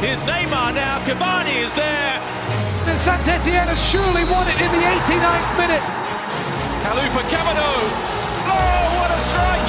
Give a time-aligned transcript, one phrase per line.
[0.00, 1.04] Here's Neymar now.
[1.04, 2.22] Cavani is there.
[2.86, 5.82] And Saint Etienne have surely won it in the 89th minute.
[6.86, 7.66] Kalou for Camino.
[8.46, 9.66] Oh, what a strike!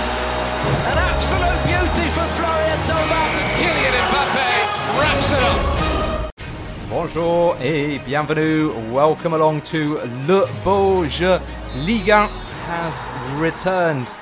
[0.86, 3.30] An absolute beauty for Florian Thauvin.
[3.58, 4.50] Kylian Mbappe
[5.02, 6.32] wraps it up.
[6.92, 8.72] Bonjour et bienvenue.
[8.92, 11.40] Welcome along to Le Beau Jeu.
[11.74, 12.30] Ligue 1
[12.68, 14.14] has returned.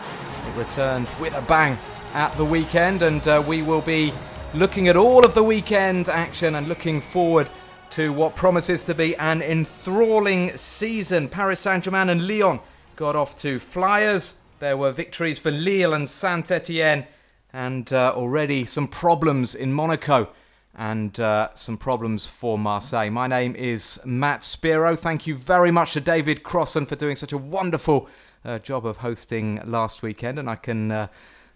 [0.48, 1.78] It returned with a bang
[2.14, 4.14] at the weekend, and uh, we will be
[4.54, 7.50] looking at all of the weekend action and looking forward
[7.90, 11.28] to what promises to be an enthralling season.
[11.28, 12.60] Paris Saint Germain and Lyon
[12.96, 14.36] got off to flyers.
[14.60, 17.06] There were victories for Lille and Saint Etienne,
[17.52, 20.30] and uh, already some problems in Monaco
[20.74, 23.10] and uh, some problems for Marseille.
[23.10, 24.96] My name is Matt Spiro.
[24.96, 28.08] Thank you very much to David Crossan for doing such a wonderful
[28.46, 31.10] uh, job of hosting last weekend, and I can.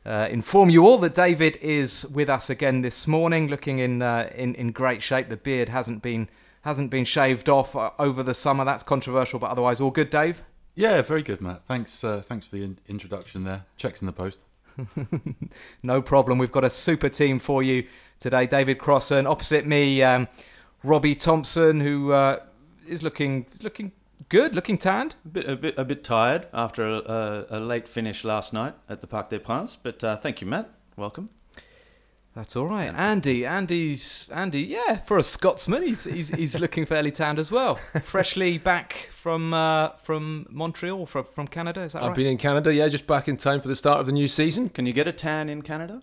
[0.06, 4.30] Uh, inform you all that David is with us again this morning, looking in uh,
[4.36, 5.30] in in great shape.
[5.30, 6.28] The beard hasn't been
[6.62, 8.66] hasn't been shaved off uh, over the summer.
[8.66, 10.10] That's controversial, but otherwise all good.
[10.10, 10.44] Dave.
[10.74, 11.64] Yeah, very good, Matt.
[11.68, 13.66] Thanks, uh, thanks for the in- introduction there.
[13.76, 14.40] Checks in the post.
[15.84, 16.38] no problem.
[16.38, 17.88] We've got a super team for you
[18.20, 18.48] today.
[18.48, 20.30] David Crossan opposite me, um,
[20.82, 22.40] Robbie Thompson, who uh,
[22.88, 23.92] is looking looking
[24.30, 25.16] good, looking tanned.
[25.26, 28.74] A bit, a bit, a bit tired after a, a, a late finish last night
[28.90, 30.70] at the Parc des Princes, but uh, thank you, Matt.
[30.96, 31.30] Welcome.
[32.34, 33.46] That's all right, Andy.
[33.46, 34.62] Andy's Andy.
[34.62, 37.76] Yeah, for a Scotsman, he's he's, he's looking fairly tanned as well.
[38.04, 41.82] Freshly back from uh, from Montreal, from from Canada.
[41.82, 42.16] Is that I've right?
[42.16, 44.70] been in Canada, yeah, just back in time for the start of the new season.
[44.70, 46.02] Can you get a tan in Canada?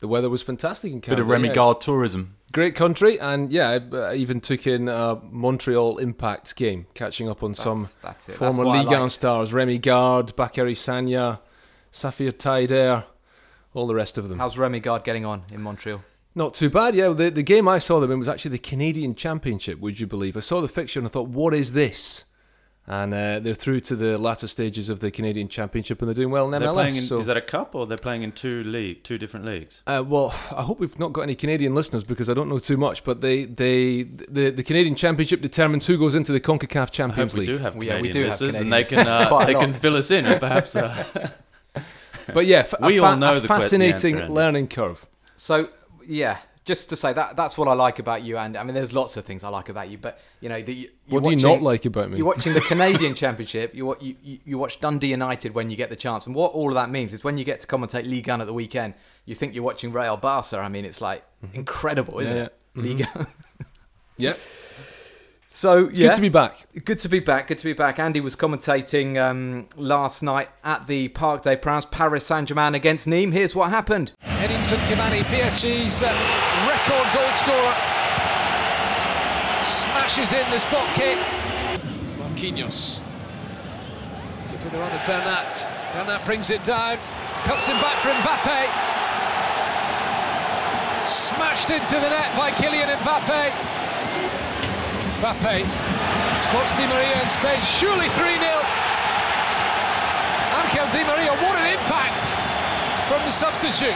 [0.00, 1.22] The weather was fantastic in Canada.
[1.22, 1.34] Bit Canada.
[1.34, 1.54] of Remy yeah.
[1.54, 2.36] Gard tourism.
[2.52, 7.54] Great country, and yeah, I even took in a Montreal Impact game, catching up on
[7.54, 8.38] some that's it.
[8.38, 9.10] That's former Ligue 1 like.
[9.12, 11.38] stars Rémi Garde, Bacary Sagna,
[11.92, 13.04] Saphir Taïder,
[13.72, 14.38] all the rest of them.
[14.38, 16.02] How's Rémi Garde getting on in Montreal?
[16.34, 17.08] Not too bad, yeah.
[17.10, 20.36] The, the game I saw them in was actually the Canadian Championship, would you believe?
[20.36, 22.24] I saw the fixture and I thought, what is this?
[22.92, 26.32] And uh, they're through to the latter stages of the Canadian Championship and they're doing
[26.32, 26.74] well in They're MLS.
[26.74, 27.20] playing in, so.
[27.20, 29.82] Is that a cup or they're playing in two league, two different leagues?
[29.86, 32.76] Uh, well, I hope we've not got any Canadian listeners because I don't know too
[32.76, 33.04] much.
[33.04, 36.90] But they, they, the, the Canadian Championship determines who goes into the Concacaf I hope
[36.90, 37.48] Champions we League.
[37.50, 39.94] do have Yeah, Canadian we do have listeners, and they can uh, they can fill
[39.96, 40.74] us in, perhaps.
[40.74, 41.30] Uh,
[42.34, 45.06] But yeah, f- We a, all know a the que- the fascinating answer, learning curve.
[45.36, 45.68] So
[46.06, 46.38] yeah,
[46.70, 49.16] just to say that that's what I like about you, and I mean, there's lots
[49.16, 51.84] of things I like about you, but you know, the, What do you not like
[51.84, 52.18] about me?
[52.18, 53.74] You're watching the Canadian Championship.
[53.74, 56.74] You, you you watch Dundee United when you get the chance, and what all of
[56.74, 58.94] that means is when you get to commentate League 1 at the weekend,
[59.24, 60.60] you think you're watching Real Barca.
[60.60, 61.56] I mean, it's like mm-hmm.
[61.56, 62.54] incredible, isn't Yeah, it?
[62.76, 62.86] Mm-hmm.
[62.86, 63.26] Ligue 1.
[64.16, 64.34] Yeah,
[65.52, 66.64] So yeah, good to be back.
[66.84, 67.48] Good to be back.
[67.48, 67.98] Good to be back.
[67.98, 73.08] Andy was commentating um, last night at the Parc des Princes, Paris Saint Germain against
[73.08, 73.32] Nîmes.
[73.32, 74.12] Here's what happened.
[74.22, 76.06] Edinson Cavani, PSG's uh,
[76.70, 77.74] record goal scorer,
[79.66, 81.18] smashes in the spot kick.
[82.16, 83.02] Marquinhos.
[84.44, 85.66] Looking for the run of Bernat.
[85.92, 86.96] Bernat brings it down,
[87.42, 88.70] cuts him back for Mbappe.
[91.08, 93.79] Smashed into the net by Kylian Mbappe.
[95.20, 95.60] Mbappe
[96.44, 98.50] spots Di Maria in space, surely 3 0.
[100.56, 102.24] Angel Di Maria, what an impact
[103.06, 103.94] from the substitute.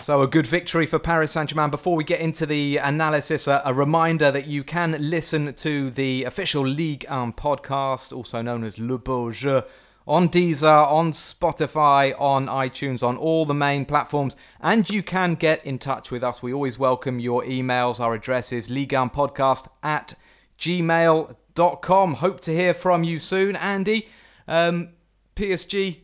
[0.00, 1.68] So, a good victory for Paris Saint Germain.
[1.68, 6.24] Before we get into the analysis, a, a reminder that you can listen to the
[6.24, 9.60] official Ligue 1 podcast, also known as Le Beau Jeu,
[10.06, 14.36] on Deezer, on Spotify, on iTunes, on all the main platforms.
[14.58, 16.42] And you can get in touch with us.
[16.42, 18.00] We always welcome your emails.
[18.00, 20.14] Our address is Podcast at
[20.62, 22.14] gmail.com.
[22.14, 24.08] Hope to hear from you soon, Andy.
[24.46, 24.90] Um,
[25.34, 25.98] PSG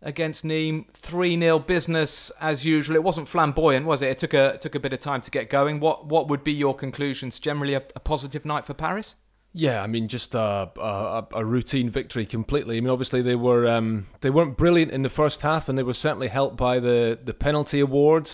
[0.00, 2.96] against Nîmes, 3-0 business as usual.
[2.96, 4.08] It wasn't flamboyant, was it?
[4.08, 5.78] It took a took a bit of time to get going.
[5.80, 7.38] What what would be your conclusions?
[7.38, 9.14] Generally a, a positive night for Paris?
[9.52, 12.76] Yeah, I mean, just a, a, a routine victory completely.
[12.76, 15.82] I mean, obviously they were um, they weren't brilliant in the first half, and they
[15.82, 18.30] were certainly helped by the the penalty award.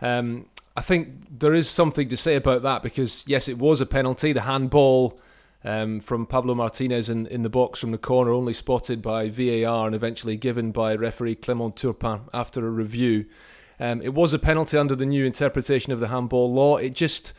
[0.00, 0.46] Um,
[0.80, 4.32] I think there is something to say about that because yes, it was a penalty.
[4.32, 5.20] The handball
[5.62, 9.84] um, from Pablo Martinez in, in the box from the corner, only spotted by VAR
[9.86, 13.26] and eventually given by referee Clement Turpin after a review.
[13.78, 16.78] Um, it was a penalty under the new interpretation of the handball law.
[16.78, 17.34] It just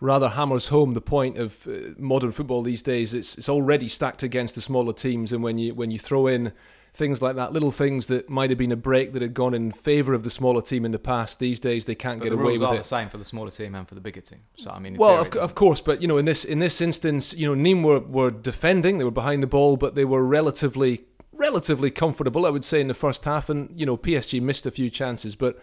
[0.00, 3.12] rather hammers home the point of uh, modern football these days.
[3.12, 6.54] It's it's already stacked against the smaller teams, and when you when you throw in
[6.96, 9.70] things like that, little things that might have been a break that had gone in
[9.70, 12.36] favour of the smaller team in the past, these days they can't But get the
[12.36, 12.58] away with it.
[12.60, 14.40] the rules are the same for the smaller team and for the bigger team.
[14.56, 17.34] So I mean, Well, of, of course, but you know, in this in this instance,
[17.34, 21.04] you know, Nîmes were, were defending; they were behind the ball, but they were relatively
[21.32, 23.50] relatively comfortable, I would say, in the first half.
[23.50, 25.58] And you know, PSG missed a few chances, but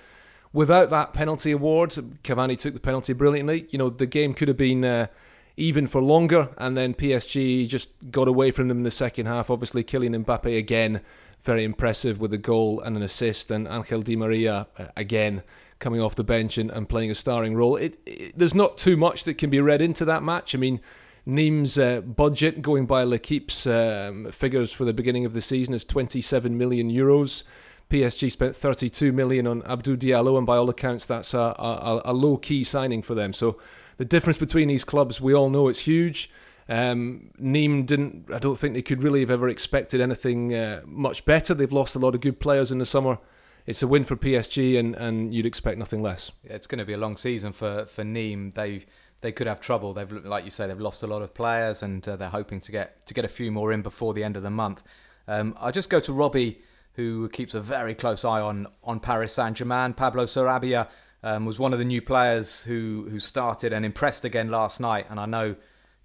[0.53, 1.89] without that penalty award,
[2.23, 3.65] Cavani took the penalty brilliantly.
[3.71, 5.07] You know, the game could have been uh,
[5.55, 9.49] even for longer, and then PSG just got away from them in the second half.
[9.49, 11.01] Obviously, Kylian Mbappe again,
[11.41, 15.43] very impressive with a goal and an assist, and Angel Di Maria uh, again
[15.79, 17.75] coming off the bench and, and playing a starring role.
[17.75, 20.55] It, it, there's not too much that can be read into that match.
[20.55, 20.79] I mean,
[21.27, 25.85] Nîmes' uh, budget, going by L'Equipe's um, figures for the beginning of the season, is
[25.85, 27.43] 27 million euros.
[27.89, 32.13] PSG spent 32 million on Abdou Diallo, and by all accounts, that's a, a, a
[32.13, 33.33] low key signing for them.
[33.33, 33.59] So
[33.97, 36.29] the difference between these clubs, we all know it's huge.
[36.69, 38.29] Um, didn't.
[38.33, 41.53] I don't think they could really have ever expected anything uh, much better.
[41.53, 43.17] They've lost a lot of good players in the summer.
[43.65, 46.31] It's a win for PSG, and, and you'd expect nothing less.
[46.43, 48.53] It's going to be a long season for for Nîmes.
[48.53, 48.85] They
[49.21, 49.93] they could have trouble.
[49.93, 52.71] They've like you say they've lost a lot of players, and uh, they're hoping to
[52.71, 54.83] get to get a few more in before the end of the month.
[55.27, 56.61] Um, I'll just go to Robbie,
[56.93, 59.93] who keeps a very close eye on on Paris Saint Germain.
[59.93, 60.87] Pablo Sarabia
[61.23, 65.07] um, was one of the new players who who started and impressed again last night.
[65.09, 65.55] And I know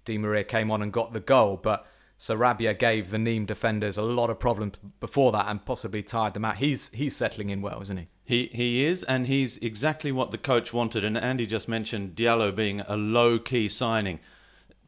[0.05, 1.85] Di Maria came on and got the goal, but
[2.17, 6.45] Sarabia gave the Nîmes defenders a lot of problems before that and possibly tired them
[6.45, 6.57] out.
[6.57, 8.07] He's he's settling in well, isn't he?
[8.23, 11.03] He he is, and he's exactly what the coach wanted.
[11.03, 14.19] And Andy just mentioned Diallo being a low key signing.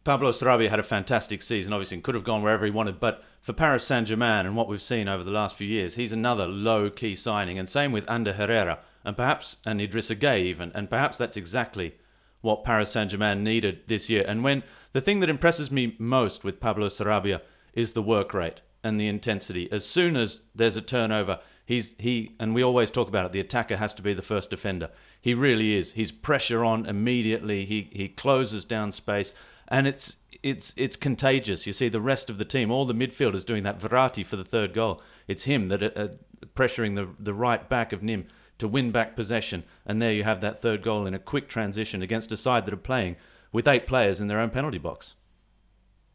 [0.04, 3.00] Pablo Sarabia had a fantastic season, obviously, and could have gone wherever he wanted.
[3.00, 6.12] But for Paris Saint Germain and what we've seen over the last few years, he's
[6.12, 7.60] another low key signing.
[7.60, 11.96] And same with Ander Herrera and perhaps an Idrissa Gueye even, and perhaps that's exactly
[12.42, 14.26] what Paris Saint Germain needed this year.
[14.28, 14.64] And when
[14.94, 17.42] the thing that impresses me most with Pablo Sarabia
[17.74, 19.72] is the work rate and the intensity.
[19.72, 23.32] As soon as there's a turnover, he's he and we always talk about it.
[23.32, 24.90] The attacker has to be the first defender.
[25.20, 25.94] He really is.
[25.94, 27.66] He's pressure on immediately.
[27.66, 29.34] He he closes down space,
[29.68, 31.68] and it's it's it's contagious.
[31.68, 33.80] You see the rest of the team, all the midfielders doing that.
[33.80, 35.02] Verratti for the third goal.
[35.28, 36.08] It's him that are, uh,
[36.56, 38.26] pressuring the the right back of Nîmes
[38.62, 39.64] to win back possession.
[39.86, 42.74] And there you have that third goal in a quick transition against a side that
[42.74, 43.18] are playing
[43.52, 45.16] with eight players in their own penalty box.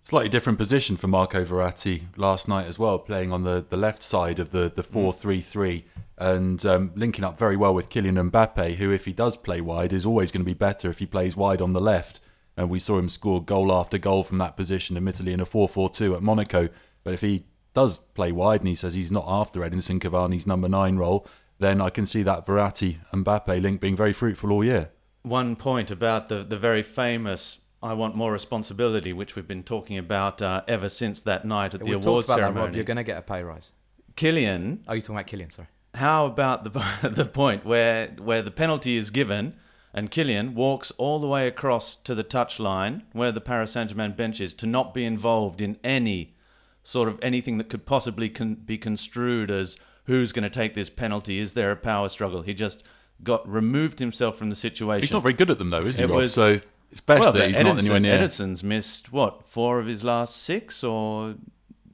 [0.03, 4.03] Slightly different position for Marco Verratti last night as well, playing on the, the left
[4.03, 5.85] side of the, the 4 3 3
[6.19, 9.93] and um, linking up very well with Kylian Mbappe, who, if he does play wide,
[9.93, 12.21] is always going to be better if he plays wide on the left.
[12.57, 15.69] And we saw him score goal after goal from that position, admittedly in a 4
[15.69, 16.69] 4 2 at Monaco.
[17.03, 17.45] But if he
[17.75, 21.27] does play wide and he says he's not after Edinson Cavani's number nine role,
[21.59, 24.91] then I can see that Verratti Mbappe link being very fruitful all year.
[25.23, 29.99] One point about the, the very famous I want more responsibility, which we've been talking
[29.99, 32.55] about uh, ever since that night at the We've awards about ceremony.
[32.61, 32.75] that, Rob.
[32.75, 33.73] You're going to get a pay rise.
[34.17, 35.69] Kylian, Oh, you're talking about Kylian, sorry.
[35.95, 36.71] how about the
[37.09, 39.55] the point where where the penalty is given
[39.93, 44.41] and Kylian walks all the way across to the touchline where the Paris Saint-Germain bench
[44.41, 46.35] is to not be involved in any
[46.83, 49.77] sort of anything that could possibly con- be construed as
[50.07, 51.39] who's going to take this penalty?
[51.39, 52.43] Is there a power struggle?
[52.43, 52.83] He just
[53.23, 55.03] got removed himself from the situation.
[55.03, 56.17] He's not very good at them, though, is he, It Rob?
[56.17, 56.57] was- so
[56.93, 58.15] it's best well, that but he's not anywhere near.
[58.15, 61.35] Edinson's missed what four of his last six or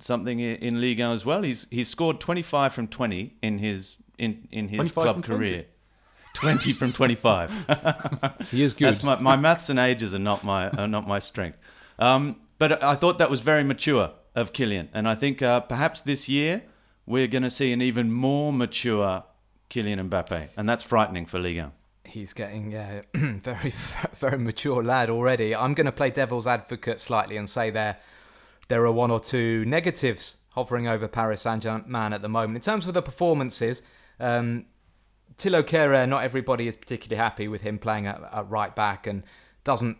[0.01, 1.43] something in Ligue 1 as well.
[1.43, 5.47] He's he's scored 25 from 20 in his in in his club from 20?
[5.47, 5.65] career.
[6.35, 7.67] 20 from 25.
[8.51, 8.89] He is good.
[8.89, 11.59] That's my, my maths and ages are not my are not my strength.
[11.99, 16.01] Um, but I thought that was very mature of Kylian, and I think uh, perhaps
[16.03, 16.63] this year
[17.07, 19.25] we're going to see an even more mature
[19.71, 21.73] Kylian Mbappe, and that's frightening for Ligue 1.
[22.05, 23.73] He's getting yeah, very
[24.15, 25.55] very mature lad already.
[25.55, 27.99] I'm going to play devil's advocate slightly and say there
[28.69, 32.87] there are one or two negatives hovering over Paris Saint-Germain at the moment in terms
[32.87, 33.83] of the performances.
[34.21, 34.67] Um,
[35.39, 39.23] Thilo Kehrer, not everybody is particularly happy with him playing at, at right back and
[39.65, 39.97] doesn't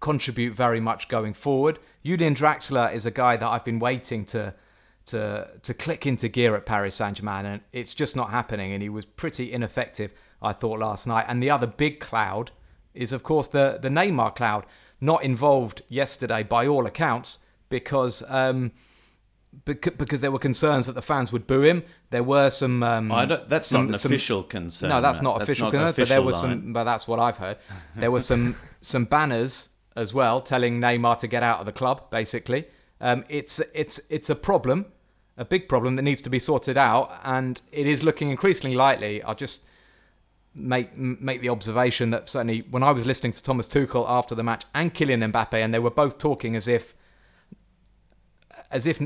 [0.00, 1.78] contribute very much going forward.
[2.04, 4.54] Julian Draxler is a guy that I've been waiting to
[5.06, 8.88] to to click into gear at Paris Saint-Germain and it's just not happening and he
[8.88, 11.24] was pretty ineffective I thought last night.
[11.28, 12.50] And the other big cloud
[12.94, 14.66] is of course the the Neymar cloud,
[15.00, 18.72] not involved yesterday by all accounts because um
[19.64, 21.82] because there were concerns that the fans would boo him.
[22.10, 22.82] There were some.
[22.82, 23.08] Um,
[23.48, 24.90] that's some- not an some- official concern.
[24.90, 26.72] no, that's not That's official, not concern, but there official was some.
[26.72, 27.56] But that's what I've heard.
[27.96, 32.10] There were some some banners as well telling Neymar to get out of the club.
[32.10, 32.66] Basically,
[33.00, 34.86] um, it's it's it's a problem,
[35.36, 39.22] a big problem that needs to be sorted out, and it is looking increasingly likely.
[39.22, 39.62] I'll just
[40.54, 44.42] make make the observation that certainly when I was listening to Thomas Tuchel after the
[44.42, 46.94] match and Kylian Mbappe, and they were both talking as if
[48.70, 49.00] as if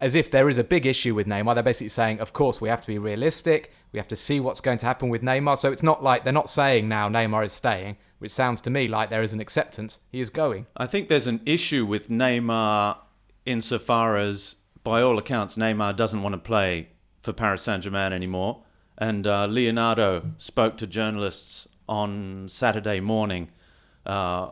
[0.00, 1.54] as if there is a big issue with Neymar.
[1.54, 3.72] They're basically saying, of course, we have to be realistic.
[3.92, 5.58] We have to see what's going to happen with Neymar.
[5.58, 8.88] So it's not like they're not saying now Neymar is staying, which sounds to me
[8.88, 10.00] like there is an acceptance.
[10.10, 10.66] He is going.
[10.76, 12.96] I think there's an issue with Neymar
[13.46, 16.88] insofar as, by all accounts, Neymar doesn't want to play
[17.22, 18.62] for Paris Saint Germain anymore.
[18.96, 23.48] And uh, Leonardo spoke to journalists on Saturday morning
[24.06, 24.50] uh,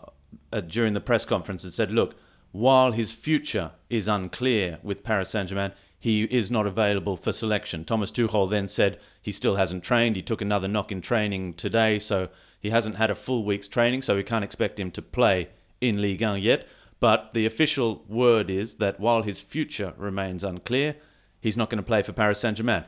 [0.66, 2.16] during the press conference and said, look,
[2.50, 7.84] while his future is unclear with Paris Saint Germain, he is not available for selection.
[7.84, 10.16] Thomas Tuchel then said he still hasn't trained.
[10.16, 14.02] He took another knock in training today, so he hasn't had a full week's training,
[14.02, 16.66] so we can't expect him to play in Ligue 1 yet.
[17.02, 20.94] But the official word is that while his future remains unclear,
[21.40, 22.84] he's not going to play for Paris Saint Germain.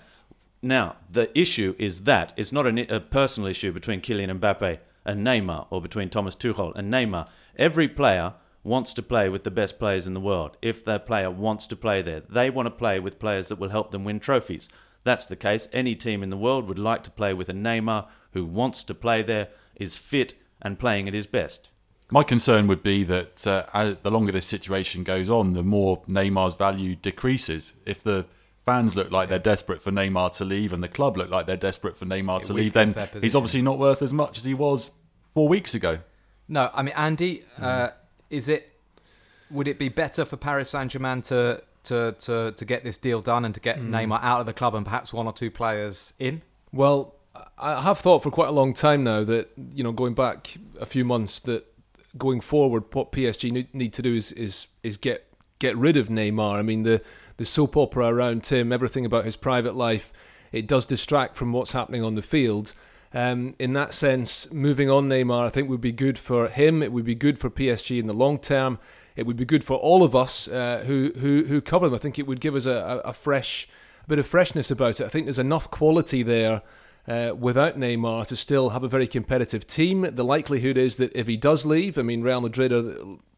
[0.63, 5.27] Now, the issue is that it's not a, a personal issue between Kylian Mbappe and
[5.27, 7.27] Neymar or between Thomas Tuchel and Neymar.
[7.57, 10.59] Every player wants to play with the best players in the world.
[10.63, 13.71] If their player wants to play there, they want to play with players that will
[13.71, 14.69] help them win trophies.
[15.03, 15.69] That's the case.
[15.73, 18.95] Any team in the world would like to play with a Neymar who wants to
[18.95, 21.71] play there, is fit, and playing at his best.
[22.11, 26.55] My concern would be that uh, the longer this situation goes on, the more Neymar's
[26.55, 27.73] value decreases.
[27.87, 28.27] If the
[28.65, 31.57] fans look like they're desperate for Neymar to leave and the club look like they're
[31.57, 34.55] desperate for Neymar It to leave, then he's obviously not worth as much as he
[34.55, 34.91] was
[35.35, 35.99] four weeks ago.
[36.49, 37.91] No, I mean Andy, uh,
[38.31, 38.71] is it?
[39.51, 43.21] Would it be better for Paris Saint Germain to, to to to get this deal
[43.21, 46.13] done and to get Neymar out of the club and perhaps one or two players
[46.19, 46.43] in?
[46.73, 47.15] Well,
[47.59, 50.87] I have thought for quite a long time now that you know, going back a
[50.87, 51.67] few months, that
[52.17, 55.27] going forward, what PSG need, to do is is is get
[55.59, 56.55] get rid of Neymar.
[56.55, 57.03] I mean, the
[57.37, 60.13] the soap opera around Tim, everything about his private life,
[60.53, 62.75] it does distract from what's happening on the field.
[63.13, 66.83] Um, in that sense, moving on Neymar, I think would be good for him.
[66.83, 68.79] It would be good for PSG in the long term.
[69.15, 71.95] It would be good for all of us uh, who who who cover them.
[71.95, 73.69] I think it would give us a, a fresh
[74.05, 75.05] a bit of freshness about it.
[75.05, 76.63] I think there's enough quality there
[77.07, 80.03] uh, without Neymar to still have a very competitive team.
[80.03, 82.95] The likelihood is that if he does leave, I mean, Real Madrid are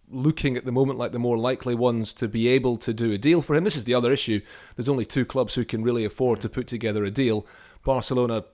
[0.08, 3.18] looking at the moment like the more likely ones to be able to do a
[3.18, 3.64] deal for him.
[3.64, 4.40] This is the other issue.
[4.76, 7.46] There's only two clubs who can really afford to put together a deal.
[7.84, 8.44] Barcelona.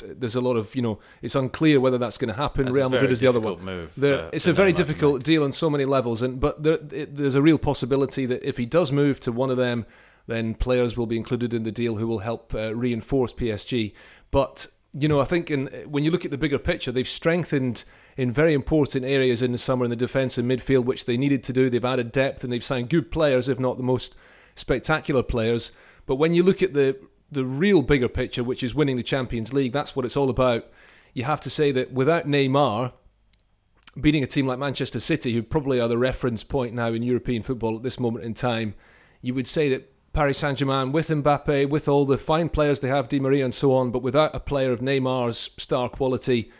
[0.00, 1.00] There's a lot of you know.
[1.22, 2.66] It's unclear whether that's going to happen.
[2.66, 3.64] That's Real Madrid is the other one.
[3.64, 7.16] move There- it's a very difficult deal on so many levels, and but there, it,
[7.16, 9.86] there's a real possibility that if he does move to one of them,
[10.28, 13.92] then players will be included in the deal who will help uh, reinforce PSG.
[14.30, 17.84] But you know, I think in, when you look at the bigger picture, they've strengthened
[18.16, 21.42] in very important areas in the summer in the defence and midfield, which they needed
[21.44, 21.68] to do.
[21.68, 24.16] They've added depth and they've signed good players, if not the most
[24.54, 25.72] spectacular players.
[26.06, 26.98] But when you look at the
[27.30, 30.66] the real bigger picture, which is winning the Champions League, that's what it's all about.
[31.12, 32.92] You have to say that without Neymar,
[34.00, 37.42] beating a team like Manchester City, who probably are the reference point now in European
[37.42, 38.74] football at this moment in time,
[39.20, 42.88] you would say that Paris Saint Germain, with Mbappe, with all the fine players they
[42.88, 46.50] have, Di Maria and so on, but without a player of Neymar's star quality,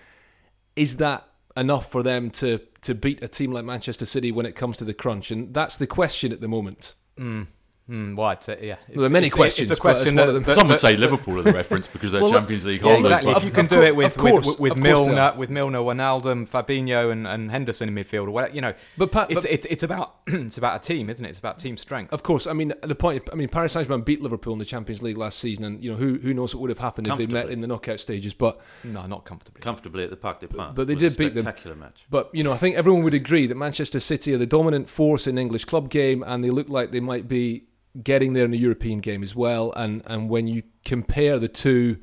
[0.76, 1.26] is that
[1.56, 4.84] enough for them to to beat a team like Manchester City when it comes to
[4.84, 5.30] the crunch?
[5.30, 6.94] And that's the question at the moment.
[7.16, 7.44] Hmm,
[7.88, 8.76] Hmm, well, I'd say, yeah.
[8.94, 11.38] There are many it's, questions, It's a question one that, that- Some would say Liverpool
[11.38, 13.06] are the reference because they're Well, Champions League Yeah, holders.
[13.10, 13.32] exactly.
[13.32, 15.36] but If you can do it with of course, with, with of Milner, are.
[15.38, 18.74] with Milner, Wijnaldum, Fabinho, and, and Henderson in midfield, or whatever, you know.
[18.98, 21.30] But Pa- it's, but- it's it's about it's about a team, isn't it?
[21.30, 22.12] It's about team strength.
[22.12, 23.26] Of course, I mean the point.
[23.32, 25.90] I mean Paris Saint Germain beat Liverpool in the Champions League last season, and you
[25.90, 28.34] know who who knows what would have happened if they met in the knockout stages.
[28.34, 29.62] But No, not comfortably.
[29.62, 30.74] Comfortably at the Parc des Princes.
[30.76, 31.44] but they It was did beat a them.
[31.44, 32.04] Spectacular match.
[32.10, 35.26] But you know, I think everyone would agree that Manchester City are the dominant force
[35.26, 37.64] in English club game, and they look like they might be
[38.02, 39.72] getting there in the European game as well.
[39.76, 41.98] And and when you compare the two,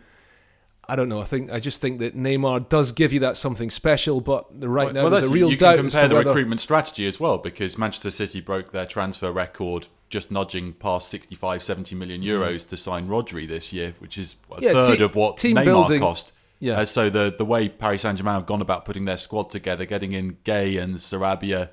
[0.88, 1.20] I don't know.
[1.20, 4.94] I think I just think that Neymar does give you that something special, but right
[4.94, 6.30] now Well, there's a real you doubt can as compare the whether.
[6.30, 11.64] recruitment strategy as well because Manchester City broke their transfer record just nudging past 65
[11.64, 14.62] 70 million euros to sign Rodri this year which is a Mm.
[14.62, 16.80] Yeah, third te- of what team Neymar building- cost Yeah.
[16.80, 20.12] Uh, so the the way Paris Saint-Germain have gone about putting their squad together getting
[20.12, 21.70] in Gueye and Sarabia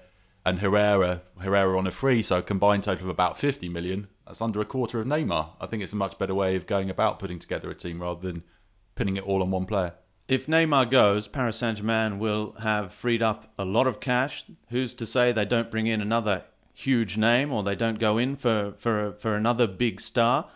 [0.47, 4.41] and Herrera Herrera on a free so a combined total of about 50 million that's
[4.41, 7.19] under a quarter of Neymar I think it's a much better way of going about
[7.19, 8.45] putting together a team rather than
[8.95, 9.95] pinning it all on one player
[10.29, 14.45] If Neymar goes, Paris Saint Germain will have freed up a lot of cash.
[14.71, 18.37] Who's to say they don't bring in another huge name or they don't go in
[18.37, 20.49] for, for, for another big star?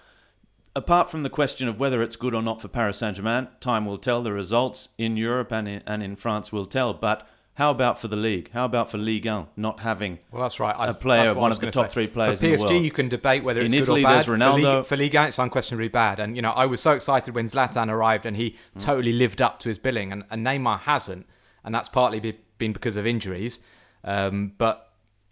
[0.74, 3.86] Apart from the question of whether it's good or not for Paris Saint Germain, time
[3.86, 4.22] will tell.
[4.22, 6.94] The results in Europe and in, and in France will tell.
[6.94, 8.50] But how about for the league?
[8.52, 10.74] How about for Ligue 1 not having Well, that's right.
[10.78, 11.92] I- a player, that's what I one of the top say.
[11.92, 12.84] three players For in the PSG, world?
[12.84, 14.14] you can debate whether it's In good Italy, or bad.
[14.14, 14.62] there's For Ronaldo.
[14.62, 16.20] Liga, for Liga, it's unquestionably bad.
[16.20, 18.80] And you know, I was so excited when Zlatan arrived and he Mm.
[18.84, 21.26] totally lived up to his billing, and, and Neymar hasn't,
[21.64, 23.60] and that's partly be, been because of injuries.
[24.04, 24.82] Um, but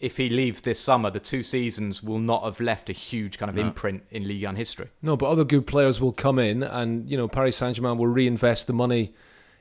[0.00, 3.48] if he leaves this summer, the two seasons will not have left a huge kind
[3.48, 4.88] of imprint in Ligue 1 history.
[5.00, 8.08] No, but other good players will come in, and you know Paris Saint Germain will
[8.08, 9.12] reinvest the money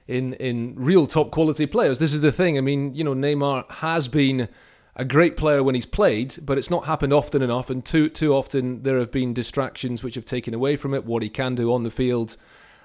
[0.08, 2.00] in in real top quality players.
[2.00, 2.58] This is the thing.
[2.58, 4.50] I mean, you know, Neymar has been
[4.96, 8.34] a great player when he's played, but it's not happened often enough, and too too
[8.34, 11.74] often there have been distractions which have taken away from it what he can do
[11.74, 12.38] on the field.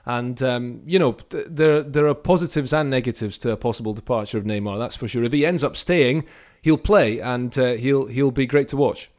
[0.07, 4.39] And um, you know, th- there there are positives and negatives to a possible departure
[4.39, 4.79] of Neymar.
[4.79, 5.23] That's for sure.
[5.25, 6.25] If he ends up staying,
[6.63, 9.11] he'll play and uh, he'll he'll be great to watch.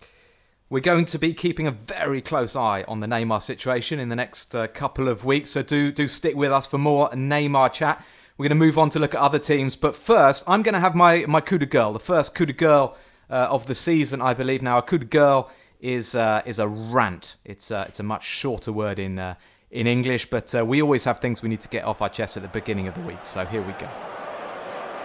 [0.71, 4.15] We're going to be keeping a very close eye on the Neymar situation in the
[4.15, 8.05] next uh, couple of weeks, so do do stick with us for more Neymar chat.
[8.38, 10.79] We're going to move on to look at other teams, but first, I'm going to
[10.79, 12.95] have my my coup de gueule, the first coup de gueule
[13.31, 14.61] uh, of the season, I believe.
[14.61, 15.49] Now, a coup de gueule
[15.81, 17.35] is uh, is a rant.
[17.43, 19.33] It's uh, it's a much shorter word in uh,
[19.71, 22.38] in English, but uh, we always have things we need to get off our chest
[22.38, 23.25] at the beginning of the week.
[23.25, 23.89] So here we go.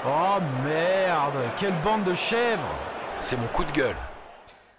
[0.05, 2.61] Oh merde, quelle bande de chèvres
[3.19, 3.97] C'est mon coup de gueule.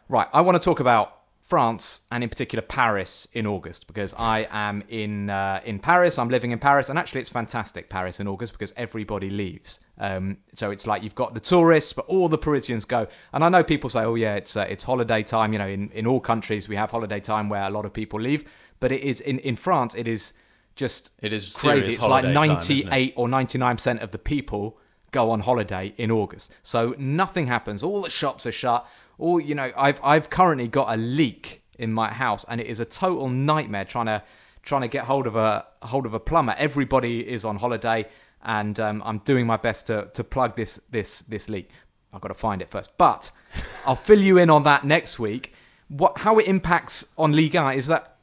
[0.08, 4.48] Right, I want to talk about France and in particular Paris in August because I
[4.52, 6.18] am in uh, in Paris.
[6.18, 9.80] I'm living in Paris, and actually it's fantastic Paris in August because everybody leaves.
[10.00, 13.08] Um, so it's like you've got the tourists, but all the Parisians go.
[13.32, 15.90] And I know people say, "Oh yeah, it's uh, it's holiday time." You know, in
[15.92, 18.44] in all countries we have holiday time where a lot of people leave,
[18.80, 20.34] but it is in in France it is
[20.76, 21.94] just It is crazy.
[21.94, 22.86] It's like holiday time, isn't it?
[22.86, 24.78] 98 or 99 percent of the people
[25.12, 26.52] go on holiday in August.
[26.62, 27.82] So nothing happens.
[27.84, 28.86] All the shops are shut.
[29.18, 32.80] All you know, I've I've currently got a leak in my house, and it is
[32.80, 34.24] a total nightmare trying to
[34.64, 36.56] trying to get hold of a hold of a plumber.
[36.58, 38.06] Everybody is on holiday,
[38.44, 41.70] and um, I'm doing my best to to plug this this this leak.
[42.14, 43.32] I've got to find it first, but
[43.86, 45.54] I'll fill you in on that next week.
[45.88, 48.18] What how it impacts on Ligue 1 is that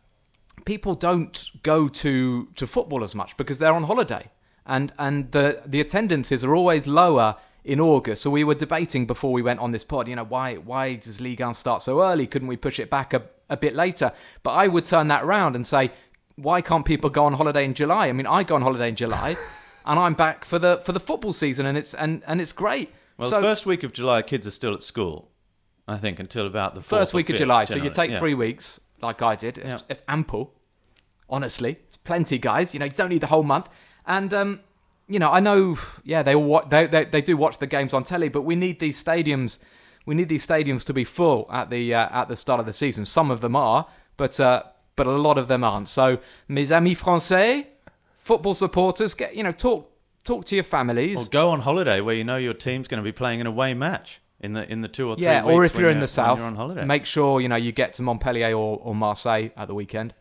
[0.65, 4.31] people don't go to to football as much because they're on holiday
[4.67, 8.23] and and the the attendances are always lower in August.
[8.23, 11.21] So we were debating before we went on this pod, you know, why why does
[11.21, 12.27] Ligue 1 start so early?
[12.27, 14.13] Couldn't we push it back a, a bit later?
[14.43, 15.91] But I would turn that around and say,
[16.37, 18.09] why can't people go on holiday in July?
[18.09, 19.37] I mean, I go on holiday in July
[19.87, 22.91] and I'm back for the for the football season and it's and and it's great.
[23.19, 25.29] Well, so the first week of July, kids are still at school.
[25.87, 27.65] I think until about the first week of July.
[27.65, 28.19] So you take Yeah.
[28.19, 29.59] three weeks, like I did.
[29.59, 29.81] It's, Yeah.
[29.89, 30.55] it's ample.
[31.29, 32.73] Honestly, it's plenty, guys.
[32.75, 33.69] You know, you don't need the whole month.
[34.07, 34.61] And um,
[35.09, 38.05] you know, I know, yeah, they all they, they they do watch the games on
[38.05, 39.59] telly, but we need these stadiums.
[40.05, 42.73] We need these stadiums to be full at the uh, at the start of the
[42.73, 43.05] season.
[43.05, 44.65] Some of them are, but uh,
[44.97, 45.89] but a lot of them aren't.
[45.89, 47.67] So, mes amis français,
[48.19, 49.93] football supporters, get you know, talk
[50.25, 51.27] talk to your families.
[51.27, 53.75] Or go on holiday where you know your team's going to be playing an away
[53.75, 56.09] match in the in the two or three yeah, or if when you're in the
[56.09, 56.85] south, you're on holiday.
[56.85, 60.15] make sure you know you get to Montpellier or, or Marseille at the weekend.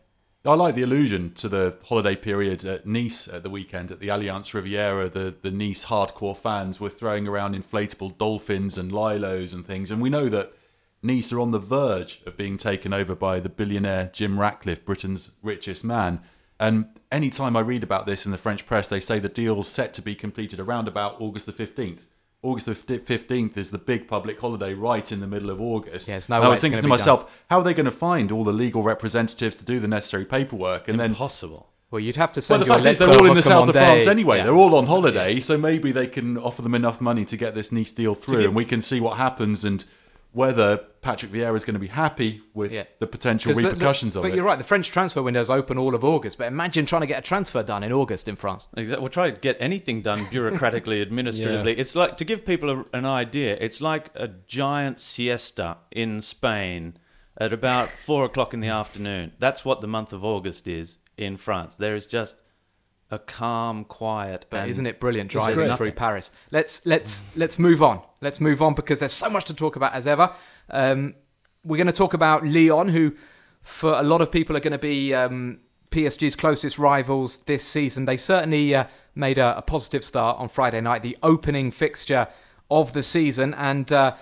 [0.44, 4.08] I like the allusion to the holiday period at Nice at the weekend at the
[4.08, 5.08] Allianz Riviera.
[5.08, 9.92] The, the Nice hardcore fans were throwing around inflatable dolphins and lilos and things.
[9.92, 10.52] And we know that
[11.00, 15.30] Nice are on the verge of being taken over by the billionaire Jim Ratcliffe, Britain's
[15.44, 16.20] richest man.
[16.58, 19.94] And anytime I read about this in the French press, they say the deal's set
[19.94, 22.08] to be completed around about August the 15th.
[22.42, 26.08] August the 15th is the big public holiday right in the middle of August.
[26.08, 28.32] Yeah, it's no And I was thinking to myself, how are they going to find
[28.32, 30.88] all the legal representatives to do the necessary paperwork?
[30.88, 31.68] And then Impossible.
[31.92, 33.68] Well, you'd have to well, send the your fact is they're all in the south
[33.68, 33.74] of.
[33.74, 34.38] France anyway.
[34.38, 34.44] Yeah.
[34.44, 37.70] They're all on holiday, so maybe they can offer them enough money to get this
[37.70, 39.84] Nice deal through, give- and we can see what happens and
[40.32, 42.84] whether Patrick Vieira is going to be happy with Yeah.
[43.00, 44.28] the potential 'Cause the- the- repercussions of it.
[44.28, 44.56] but you're right.
[44.58, 46.38] The French transfer window is open all of August.
[46.38, 48.68] But imagine trying to get a transfer done in August in France.
[48.76, 49.02] Exactly.
[49.02, 51.76] We'll try to get anything done bureaucratically, administratively.
[51.78, 53.56] It's like to give people a, an idea.
[53.60, 56.96] It's like a giant siesta in Spain
[57.36, 59.32] at about four o'clock in the afternoon.
[59.38, 61.76] That's what the month of August is in France.
[61.76, 62.36] There is just
[63.12, 64.46] a calm, quiet.
[64.50, 66.32] But isn't it brilliant driving through Paris?
[66.50, 68.00] Let's let's let's move on.
[68.20, 70.32] Let's move on because there's so much to talk about as ever.
[70.70, 71.14] Um,
[71.62, 73.14] we're going to talk about Lyon, who
[73.62, 78.06] for a lot of people are going to be um, PSG's closest rivals this season.
[78.06, 82.28] They certainly uh, made a, a positive start on Friday night, the opening fixture
[82.70, 84.16] of the season, and uh,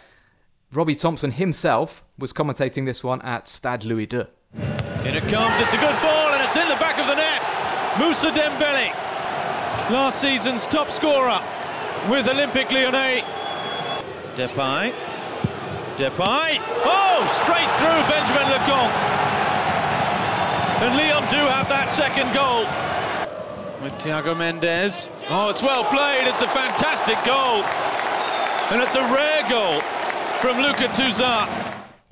[0.73, 4.27] Robbie Thompson himself was commentating this one at Stade Louis II.
[4.55, 7.40] In it comes, it's a good ball and it's in the back of the net.
[8.01, 8.89] Moussa Dembele,
[9.91, 11.39] last season's top scorer
[12.09, 13.21] with Olympique Lyonnais.
[14.37, 14.95] Depay,
[15.99, 16.57] Depay,
[16.89, 19.03] oh, straight through Benjamin Lecomte.
[20.81, 22.65] And Lyon do have that second goal.
[23.85, 25.11] With Thiago Mendes.
[25.29, 27.63] Oh, it's well played, it's a fantastic goal.
[28.73, 29.83] And it's a rare goal
[30.41, 31.51] from Lucas Tousart.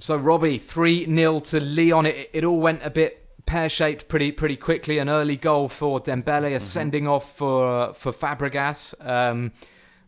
[0.01, 2.05] So Robbie, three 0 to Lyon.
[2.05, 4.99] It, it all went a bit pear shaped pretty pretty quickly.
[4.99, 9.53] An early goal for Dembele, a sending off for for Fabregas, um,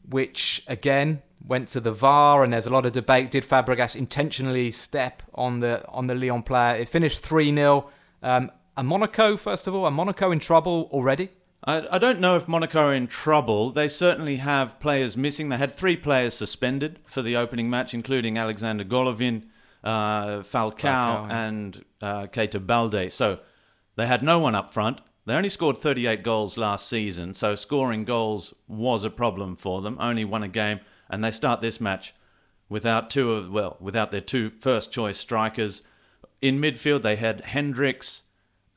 [0.09, 3.31] which again went to the VAR, and there's a lot of debate.
[3.31, 6.77] Did Fabregas intentionally step on the on the Lyon player?
[6.77, 7.89] It finished three 0
[8.23, 11.31] um, A Monaco, first of all, a Monaco in trouble already.
[11.65, 13.71] I, I don't know if Monaco are in trouble.
[13.71, 15.49] They certainly have players missing.
[15.49, 19.45] They had three players suspended for the opening match, including Alexander Golovin,
[19.83, 23.13] uh, Falcao, Falcao, and uh, Keita Balde.
[23.13, 23.41] So
[23.97, 25.01] they had no one up front.
[25.27, 29.97] They only scored 38 goals last season, so scoring goals was a problem for them.
[30.01, 32.15] Only won a game, and they start this match
[32.69, 35.83] without two of well, without their two first choice strikers.
[36.41, 38.23] In midfield, they had Henrichs,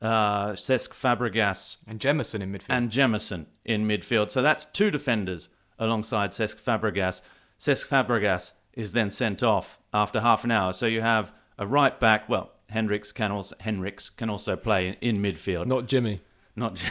[0.02, 2.66] uh, Cesc Fabregas, And Jemerson in midfield.
[2.68, 4.30] and Jemerson in midfield.
[4.30, 7.22] So that's two defenders alongside Cesc Fabregas.
[7.58, 10.72] Cesc Fabregas is then sent off after half an hour.
[10.74, 12.28] So you have a right back.
[12.28, 15.66] Well, Henrichs can also Henrichs can also play in midfield.
[15.66, 16.20] Not Jimmy.
[16.56, 16.84] Not,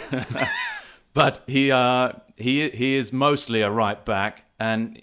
[1.13, 5.01] but he uh, he he is mostly a right back, and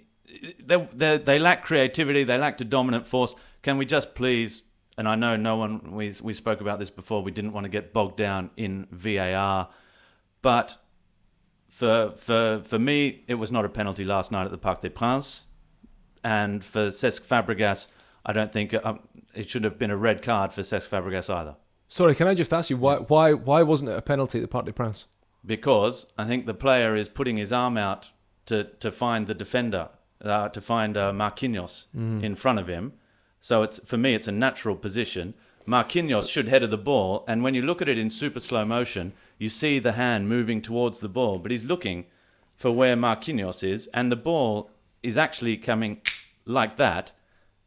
[0.59, 2.25] they, they they lack creativity.
[2.25, 3.35] They lack a dominant force.
[3.63, 4.63] Can we just please?
[4.97, 5.93] And I know no one.
[5.93, 7.23] We we spoke about this before.
[7.23, 9.69] We didn't want to get bogged down in VAR,
[10.41, 10.79] but
[11.69, 14.89] for for for me, it was not a penalty last night at the Parc des
[14.89, 15.45] Princes,
[16.25, 17.89] and for Cesc Fabregas,
[18.25, 19.01] I don't think um,
[19.35, 21.57] it shouldn't have been a red card for Cesc Fabregas either.
[21.89, 24.49] Sorry, can I just ask you why why why wasn't it a penalty at the
[24.49, 25.07] Parc des Princes?
[25.45, 28.11] because I think the player is putting his arm out
[28.47, 29.89] to, to find the defender,
[30.23, 31.87] uh, to find uh, Marquinhos
[32.23, 32.93] in front of him.
[33.41, 35.35] So it's for me, it's a natural position.
[35.67, 38.65] Marquinhos should head of the ball, and when you look at it in super slow
[38.65, 42.07] motion, you see the hand moving towards the ball, but he's looking
[42.57, 44.71] for where Marquinhos is, and the ball
[45.03, 46.03] is actually coming
[46.45, 47.13] like that.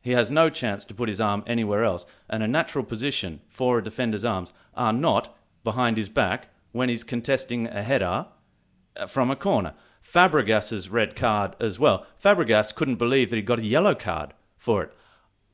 [0.04, 3.80] He has no chance to put his arm anywhere else, and a natural position for
[3.80, 8.28] a defender's arms are not behind his back when he's contesting a header
[8.98, 9.74] uh, from a corner.
[10.04, 12.06] Fabregas's red card as well.
[12.22, 14.94] Fabregas couldn't believe that he got a yellow card for it.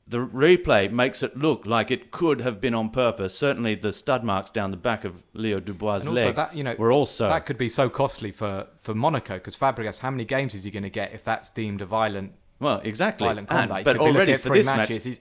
[0.08, 3.38] The replay makes it look like it could have been on purpose.
[3.38, 6.74] Certainly, the stud marks down the back of Leo Dubois' And leg that you know
[6.76, 10.52] were also that could be so costly for for Monaco because Fabregas, how many games
[10.56, 13.26] is he going to get if that's deemed a violent well exactly.
[13.26, 13.84] violent And- conduct?
[13.84, 15.06] But could be looking already for this matches.
[15.06, 15.18] match,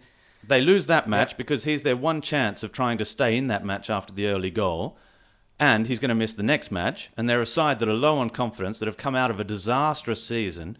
[0.47, 3.65] They lose that match because he's their one chance of trying to stay in that
[3.65, 4.97] match after the early goal.
[5.62, 7.10] And he's going to miss the next match.
[7.17, 9.43] And they're a side that are low on confidence, that have come out of a
[9.43, 10.78] disastrous season.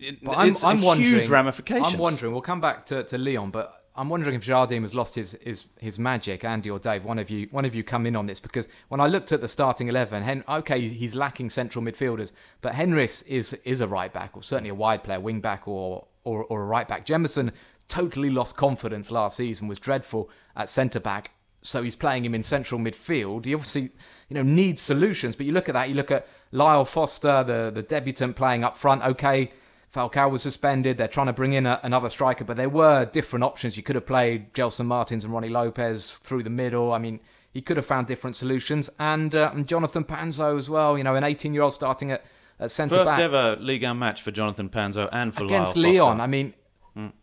[0.00, 1.10] It- But I'm, it's I'm a wondering.
[1.20, 1.94] huge ramifications.
[1.94, 2.32] I'm wondering.
[2.32, 5.66] We'll come back to, to Lyon, but I'm wondering if Jardim has lost his, his,
[5.78, 6.42] his magic.
[6.42, 8.98] Andy or Dave, one of you one of you come in on this because when
[8.98, 12.32] I looked at the starting eleven, Hen- okay, he's lacking central midfielders,
[12.62, 16.06] but Henrichs is is a right back or certainly a wide player, wing back or
[16.24, 17.04] or, or a right back.
[17.04, 17.52] Jemerson
[17.88, 21.32] totally lost confidence last season, was dreadful at centre back.
[21.60, 23.44] So he's playing him in central midfield.
[23.44, 23.90] He obviously,
[24.30, 25.36] you know, needs solutions.
[25.36, 25.90] But you look at that.
[25.90, 29.04] You look at Lyle Foster, the the debutant playing up front.
[29.04, 29.52] Okay,
[29.94, 30.98] Falcao was suspended.
[30.98, 33.76] They're trying to bring in a, another striker, but there were different options.
[33.76, 36.92] You could have played Gelson Martins and Rony Lopes through the middle.
[36.92, 37.20] I mean,
[37.52, 38.88] he could have found different solutions.
[38.98, 40.96] And, uh, and Jonathan Panzo as well.
[40.96, 42.24] You know, an 18-year-old starting at,
[42.60, 45.92] at centre First back ever League 1 match for Jonathan Panzo and for against Lyle
[45.92, 45.98] Lyon.
[45.98, 46.22] Foster.
[46.22, 46.54] I mean,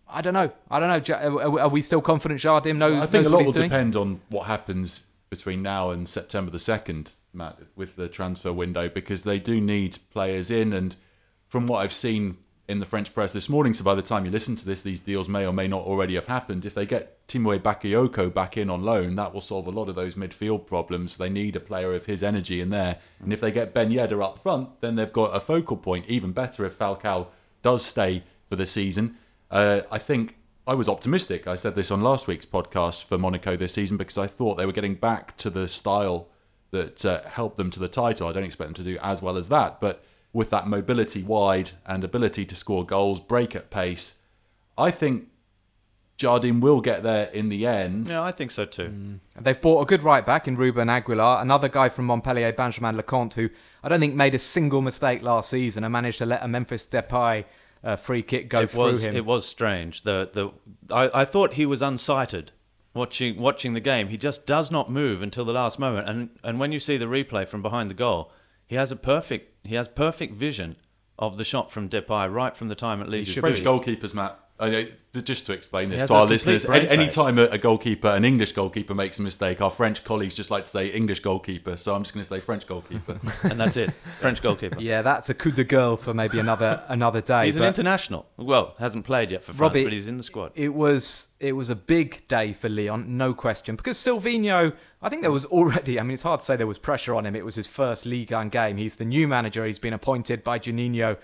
[0.09, 0.51] I don't know.
[0.69, 1.37] I don't know.
[1.39, 3.69] Are, are we still confident Jardim knows, I think knows a lot will doing?
[3.69, 8.87] depend on what happens between now and September the second, Matt, with the transfer window,
[8.87, 10.71] because they do need players in.
[10.71, 10.95] And
[11.47, 14.31] from what I've seen in the French press this morning, so by the time you
[14.31, 16.65] listen to this, these deals may or may not already have happened.
[16.65, 19.95] If they get Tiémoué Bakayoko back in on loan, that will solve a lot of
[19.95, 21.15] those midfield problems.
[21.15, 22.97] They need a player of his energy in there.
[23.21, 26.07] And if they get Ben Yedder up front, then they've got a focal point.
[26.09, 27.27] Even better if Falcao
[27.63, 29.17] does stay for the season.
[29.49, 30.35] Uh, I think
[30.67, 31.47] I was optimistic.
[31.47, 34.65] I said this on last week's podcast for Monaco this season because I thought they
[34.65, 36.27] were getting back to the style
[36.71, 38.27] that uh, helped them to the title.
[38.27, 41.71] I don't expect them to do as well as that, but with that mobility wide
[41.85, 44.15] and ability to score goals, break at pace,
[44.77, 45.29] I think
[46.17, 48.09] Jardim will get there in the end.
[48.09, 48.89] Yeah, I think so too.
[48.89, 49.19] Mm.
[49.39, 53.33] They've bought a good right back in Ruben Aguilar, another guy from Montpellier, Benjamin Lecomte,
[53.35, 53.49] who
[53.83, 56.87] I don't think made a single mistake last season and managed to let a Memphis
[56.87, 57.45] Depay
[57.83, 59.15] uh, free kick go it through was him.
[59.15, 60.01] it was strange.
[60.01, 62.49] The the I, I thought he was unsighted
[62.95, 64.07] watching watching the game.
[64.07, 66.09] He just does not move until the last moment.
[66.09, 68.31] And and when you see the replay from behind the goal,
[68.67, 70.75] he has a perfect he has perfect vision
[71.17, 74.39] of the shot from Depay right from the time it leaves his French goalkeepers, Matt.
[74.59, 77.43] I uh, just to explain this has to our listeners, brain any, any time a,
[77.45, 80.89] a goalkeeper, an English goalkeeper, makes a mistake, our French colleagues just like to say
[80.89, 81.77] English goalkeeper.
[81.77, 83.19] So I'm just going to say French goalkeeper.
[83.43, 83.91] and that's it.
[84.19, 84.79] French goalkeeper.
[84.79, 87.45] yeah, that's a coup de gueule for maybe another another day.
[87.45, 88.27] He's an international.
[88.37, 90.51] Well, hasn't played yet for France, Robbie, but he's in the squad.
[90.55, 94.75] It was it was a big day for Lyon, no question, because Sylvinho.
[94.99, 95.99] I think there was already.
[95.99, 97.35] I mean, it's hard to say there was pressure on him.
[97.35, 98.77] It was his first Ligue 1 game.
[98.77, 99.63] He's the new manager.
[99.63, 101.17] He's been appointed by Juninho,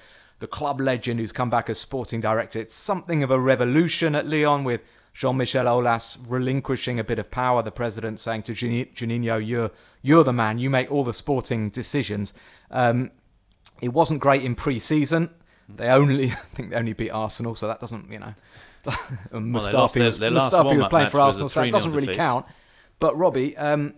[0.43, 2.59] the club legend who's come back as sporting director.
[2.59, 4.81] It's something of a revolution at Lyon with
[5.13, 7.63] Jean-Michel Aulas relinquishing a bit of power.
[7.63, 10.57] The president saying to Juni- Juninho, "You're you're the man.
[10.57, 12.33] You make all the sporting decisions."
[12.69, 13.11] Um,
[13.81, 15.29] it wasn't great in pre-season.
[15.69, 18.33] They only, I think, they only beat Arsenal, so that doesn't, you know.
[19.31, 22.17] and Well, Mustafi their- their Mustafi was playing for Arsenal, so that doesn't really defeat.
[22.17, 22.45] count.
[22.99, 23.93] But Robbie, um,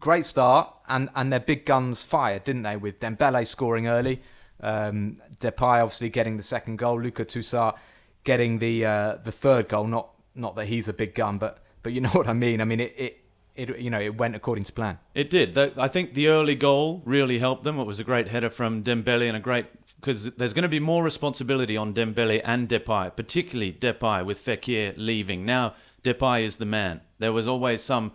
[0.00, 0.74] great start.
[0.88, 2.76] and and their big guns fired, didn't they?
[2.76, 4.22] With Dembele scoring early,
[4.64, 7.76] um, Depay obviously getting the second goal, Lucas Tousart
[8.24, 9.86] getting the uh, the third goal.
[9.86, 12.60] Not not that he's a big gun, but but you know what I mean.
[12.60, 12.94] I mean it.
[12.96, 13.20] it
[13.56, 14.98] it, you know, it went according to plan.
[15.14, 15.56] It did.
[15.56, 17.78] I think the early goal really helped them.
[17.78, 19.66] It was a great header from Dembele and a great
[20.00, 24.94] because there's going to be more responsibility on Dembele and Depay, particularly Depay with Fekir
[24.96, 25.46] leaving.
[25.46, 27.00] Now Depay is the man.
[27.20, 28.10] There was always some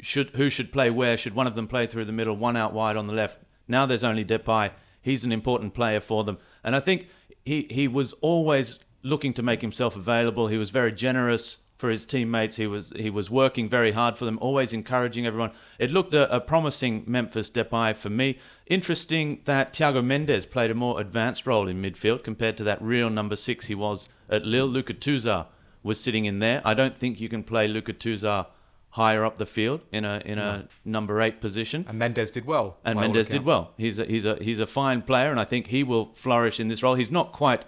[0.00, 1.16] should who should play where.
[1.16, 3.38] Should one of them play through the middle, one out wide on the left?
[3.66, 4.72] Now there's only Depay.
[5.02, 7.08] He's an important player for them, and I think
[7.44, 10.46] he he was always looking to make himself available.
[10.46, 12.56] He was very generous for his teammates.
[12.56, 15.50] He was he was working very hard for them, always encouraging everyone.
[15.80, 18.38] It looked a, a promising Memphis Depay for me.
[18.66, 23.10] Interesting that Thiago Mendes played a more advanced role in midfield compared to that real
[23.10, 24.68] number six he was at Lille.
[24.68, 25.46] Lucas Tousart
[25.82, 26.62] was sitting in there.
[26.64, 28.46] I don't think you can play Lucas Tousart
[28.92, 31.84] higher up the field in a in a number eight position.
[31.88, 32.78] And Mendes did well.
[32.84, 33.72] And Mendes did well.
[33.76, 36.68] He's a, he's a he's a fine player, and I think he will flourish in
[36.68, 36.94] this role.
[36.94, 37.64] He's not quite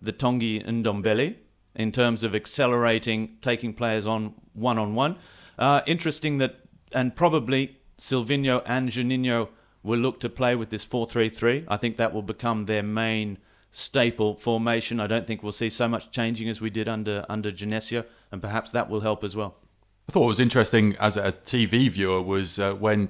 [0.00, 1.36] the Tanguy Ndombele
[1.74, 5.16] in terms of accelerating, taking players on one on one.
[5.86, 6.60] Interesting that,
[6.92, 9.48] and probably Sylvinho and Juninho
[9.82, 11.64] will look to play with this 4 3 3.
[11.68, 13.38] I think that will become their main
[13.70, 15.00] staple formation.
[15.00, 18.40] I don't think we'll see so much changing as we did under under Genesio, and
[18.40, 19.56] perhaps that will help as well.
[20.08, 23.08] I thought what was interesting as a TV viewer was uh, when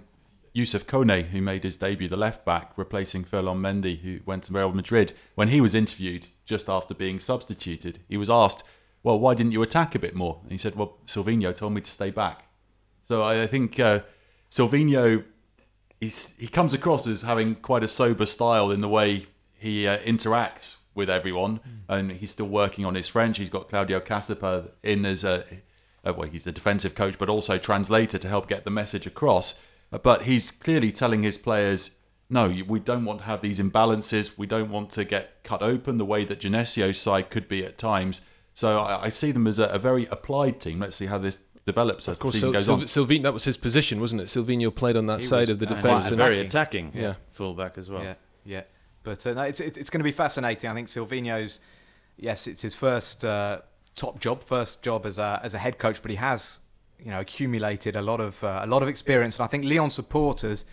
[0.53, 4.53] Yusuf Kone, who made his debut, the left back, replacing Ferland Mendy, who went to
[4.53, 8.63] Real Madrid, when he was interviewed just after being substituted, he was asked,
[9.03, 10.41] Well, why didn't you attack a bit more?
[10.43, 12.45] And he said, Well, Sylvinho told me to stay back.
[13.03, 14.01] So I I think uh,
[14.51, 15.25] Sylvinho,
[16.01, 20.79] he comes across as having quite a sober style in the way he uh, interacts
[20.95, 23.39] with everyone, and he's still working on his French.
[23.39, 25.45] He's got Claudio Casapa in as a
[26.07, 29.59] uh, well, he's a defensive coach, but also translator to help get the message across.
[29.93, 31.91] Uh, But he's clearly telling his players,
[32.31, 34.37] no, we don't want to have these imbalances.
[34.38, 37.77] We don't want to get cut open the way that Genesio's side could be at
[37.79, 38.23] times.
[38.55, 40.81] So I, I see them as a, a very applied team.
[40.81, 43.09] Let's see how this develops as Of course, the season Sil- goes Sil- on.
[43.09, 44.27] Sylvinho, that was his position, wasn't it?
[44.29, 46.05] Sylvinho played on that He side was, of the defence.
[46.05, 46.88] quite and- Very attacking.
[46.88, 47.15] attacking, Yeah.
[47.31, 48.03] fullback as well.
[48.03, 48.62] Yeah, yeah.
[49.05, 50.71] But uh, no, it's it's, it's going to be fascinating.
[50.71, 51.61] I think Sylvinho's,
[52.17, 53.61] yes, it's his first uh,
[53.95, 56.61] top job, first job as a as a head coach, but he has
[56.99, 59.91] you know accumulated a lot of uh, a lot of experience, and I think Lyon
[59.91, 60.65] supporters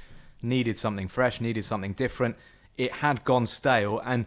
[0.42, 2.36] needed something fresh, needed something different.
[2.78, 4.26] It had gone stale, and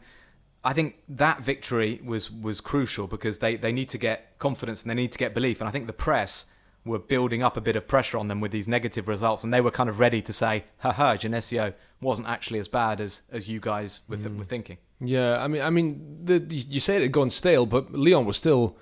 [0.65, 4.91] I think that victory was was crucial because they they need to get confidence and
[4.91, 6.47] they need to get belief, and I think the press
[6.85, 9.61] were building up a bit of pressure on them with these negative results, and they
[9.61, 13.49] were kind of ready to say, "Ha ha, Genesio wasn't actually as bad as as
[13.49, 17.03] you guys were, th- were thinking." Yeah, I mean, I mean, the, you say it
[17.03, 18.77] had gone stale, but Lyon was still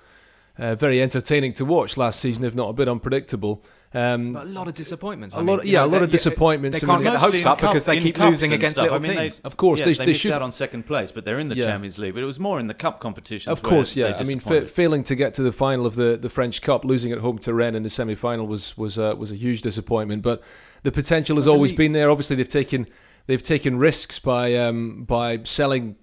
[0.57, 3.63] uh, very entertaining to watch last season, if not a bit unpredictable.
[3.93, 5.35] Um, a lot of disappointments.
[5.35, 6.79] A I lot- mean, yeah, know, a lot of disappointments.
[6.79, 8.83] They I can't mean, get the hopes up because they keep losing against stuff.
[8.83, 9.39] little I mean, teams.
[9.39, 11.39] They, Of course, yes, they- they, they missed should- out on second place, but they're
[11.39, 11.65] in the Yeah.
[11.65, 12.13] Champions League.
[12.13, 13.47] But it was more in the cup competitions.
[13.51, 14.15] Of course, yeah.
[14.17, 17.11] I mean, fa- failing to get to the final of the, the French Cup, losing
[17.11, 20.21] at home to Rennes in the semi final was was uh, was a huge disappointment.
[20.21, 20.41] But
[20.83, 22.09] the potential has always been there.
[22.09, 22.87] Obviously, they've taken
[23.27, 25.97] they've taken risks by um, by selling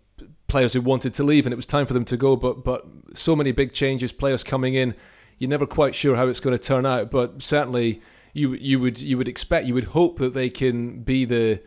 [0.49, 2.37] players who wanted to leave, and it was time for them to go.
[2.37, 4.95] But but so many big changes, players coming in,
[5.39, 7.11] you're never quite sure how it's going to turn out.
[7.11, 11.25] But certainly, you you would you would expect, you would hope that they can be
[11.25, 11.63] the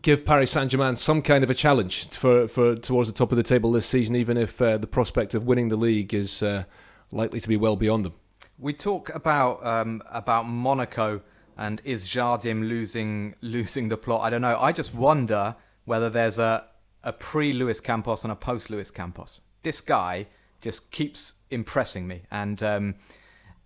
[0.00, 3.36] give Paris Saint Germain some kind of a challenge for, for towards the top of
[3.36, 6.64] the table this season, even if uh, the prospect of winning the league is uh,
[7.10, 8.14] likely to be well beyond them.
[8.58, 11.22] We talk about um, about Monaco
[11.56, 14.22] and is Jardim losing losing the plot?
[14.22, 14.58] I don't know.
[14.60, 16.66] I just wonder whether there's a
[17.04, 19.40] a pre Luis Campos and a post Luis Campos.
[19.62, 20.26] This guy
[20.60, 22.94] just keeps impressing me, and um,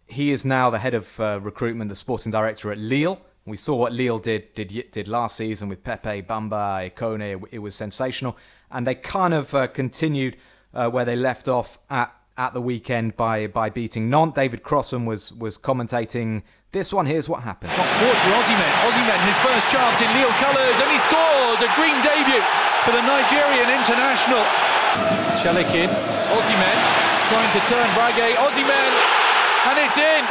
[0.06, 3.20] he is now the head of uh, recruitment, the sporting director at Lille.
[3.46, 7.44] We saw what Lille did did did last season with Pepe, Bamba, Ikone.
[7.50, 8.36] It was sensational,
[8.70, 10.36] and they kind of uh, continued
[10.74, 14.34] uh, where they left off at at the weekend by by beating Nantes.
[14.34, 17.06] David Crossan was was commentating this one.
[17.06, 17.72] Here's what happened.
[17.76, 18.72] Not forward for Osimhen.
[18.84, 22.44] Osimhen, his first chance in Lille colours, and he scores a dream debut
[22.84, 24.44] for the Nigerian international.
[25.40, 25.88] Chelikin,
[26.34, 26.78] Osimhen
[27.28, 28.36] trying to turn Vage.
[28.36, 28.92] Osimhen,
[29.68, 30.24] and it's in.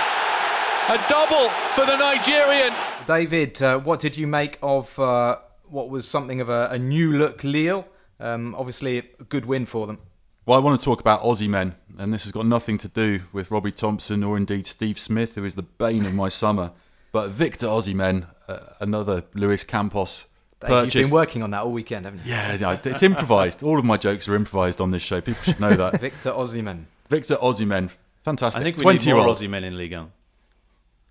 [0.89, 2.73] A double for the Nigerian.
[3.05, 7.11] David, uh, what did you make of uh, what was something of a, a new
[7.17, 7.85] look Lille?
[8.19, 9.99] Um, obviously, a good win for them.
[10.45, 13.21] Well, I want to talk about Aussie men, and this has got nothing to do
[13.31, 16.71] with Robbie Thompson or indeed Steve Smith, who is the bane of my summer.
[17.11, 20.25] But Victor Aussie men, uh, another Luis Campos
[20.59, 22.31] Dave, You've been working on that all weekend, haven't you?
[22.31, 23.61] yeah, yeah, it's improvised.
[23.61, 25.21] All of my jokes are improvised on this show.
[25.21, 26.01] People should know that.
[26.01, 26.85] Victor Osimhen.
[27.09, 27.89] Victor Aussie men,
[28.23, 28.59] fantastic.
[28.59, 29.37] I think we 20 need more year old.
[29.37, 30.11] Aussie men in Ligue 1.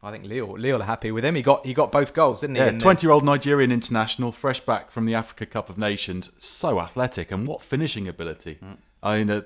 [0.03, 1.35] I think Leo Lille are happy with him.
[1.35, 2.63] He got he got both goals, didn't he?
[2.63, 6.31] Yeah, 20 year old Nigerian international, fresh back from the Africa Cup of Nations.
[6.39, 8.59] So athletic and what finishing ability.
[9.03, 9.43] I mean, uh,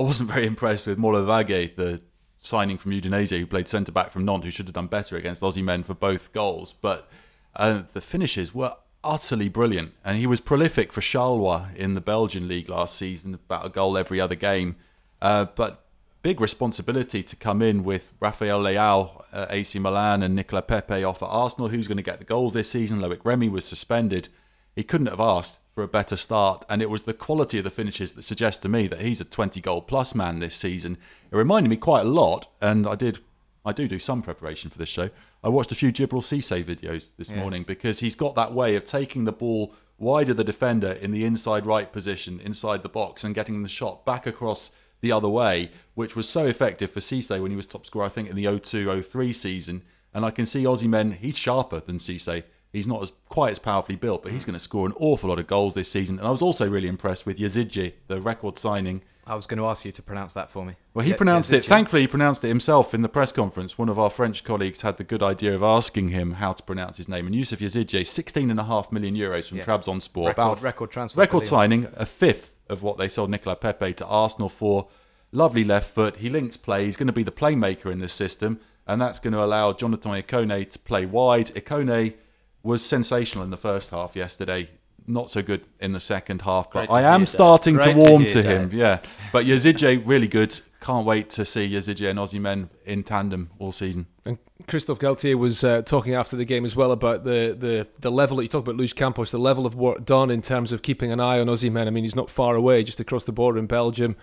[0.00, 2.00] I wasn't very impressed with Molla Wagué, the
[2.38, 5.42] signing from Udinese, who played centre back from Nantes, who should have done better against
[5.42, 6.74] Osimhen for both goals.
[6.80, 7.10] But
[7.54, 9.92] uh, the finishes were utterly brilliant.
[10.02, 13.98] And he was prolific for Charleroi in the Belgian league last season, about a goal
[13.98, 14.76] every other game.
[15.20, 15.84] Uh, but
[16.22, 21.22] big responsibility to come in with Rafael Leao at AC Milan and Nicola Pepe off
[21.22, 21.68] at Arsenal.
[21.68, 23.00] Who's going to get the goals this season?
[23.00, 24.30] Loic Remy was suspended.
[24.74, 27.70] He couldn't have asked for a better start, and it was the quality of the
[27.70, 30.98] finishes that suggests to me that he's a 20 goal plus man this season.
[31.32, 33.20] It reminded me quite a lot, and I did,
[33.64, 35.08] I do do some preparation for this show.
[35.42, 38.84] I watched a few Djibril Cisse videos this morning because he's got that way of
[38.84, 43.24] taking the ball wide of the defender in the inside right position inside the box
[43.24, 47.40] and getting the shot back across the other way, which was so effective for Cisse
[47.40, 49.82] when he was top scorer, I think, in the 02-03 season.
[50.12, 52.42] And I can see Osimhen, he's sharper than Cisse.
[52.72, 54.48] He's not as quite as powerfully built, but he's mm.
[54.48, 56.18] going to score an awful lot of goals this season.
[56.18, 59.02] And I was also really impressed with Yazici, the record signing.
[59.26, 60.74] I was going to ask you to pronounce that for me.
[60.94, 61.64] Well, he Yeah, pronounced it.
[61.64, 63.76] Thankfully, he pronounced it himself in the press conference.
[63.76, 66.96] One of our French colleagues had the good idea of asking him how to pronounce
[66.96, 67.26] his name.
[67.26, 69.64] And Yusuf Yazici, 16.5 million euros from Yeah.
[69.64, 70.26] Trabzonspor.
[70.26, 74.06] Record- about record transfer Record signing, a fifth of what they sold Nicola Pepe to
[74.06, 74.88] Arsenal for.
[75.32, 76.16] Lovely left foot.
[76.16, 76.86] He links play.
[76.86, 78.60] He's going to be the playmaker in this system.
[78.86, 81.48] And that's going to allow Jonathan Ikone to play wide.
[81.54, 82.14] Ikone
[82.62, 84.68] was sensational in the first half yesterday.
[85.06, 88.26] Not so good in the second half, but I am starting to Great to warm
[88.26, 88.68] to him.
[88.68, 88.74] Dave.
[88.74, 89.00] Yeah,
[89.32, 90.60] but Yazici really good.
[90.80, 94.06] Can't wait to see Yazici and Osimhen in tandem all season.
[94.24, 98.10] And Christophe Galtier was uh, talking after the game as well about the, the, the
[98.10, 100.82] level that you talk about Luis Campos, the level of work done in terms of
[100.82, 101.86] keeping an eye on Osimhen.
[101.86, 104.16] I mean, he's not far away, just across the border in Belgium.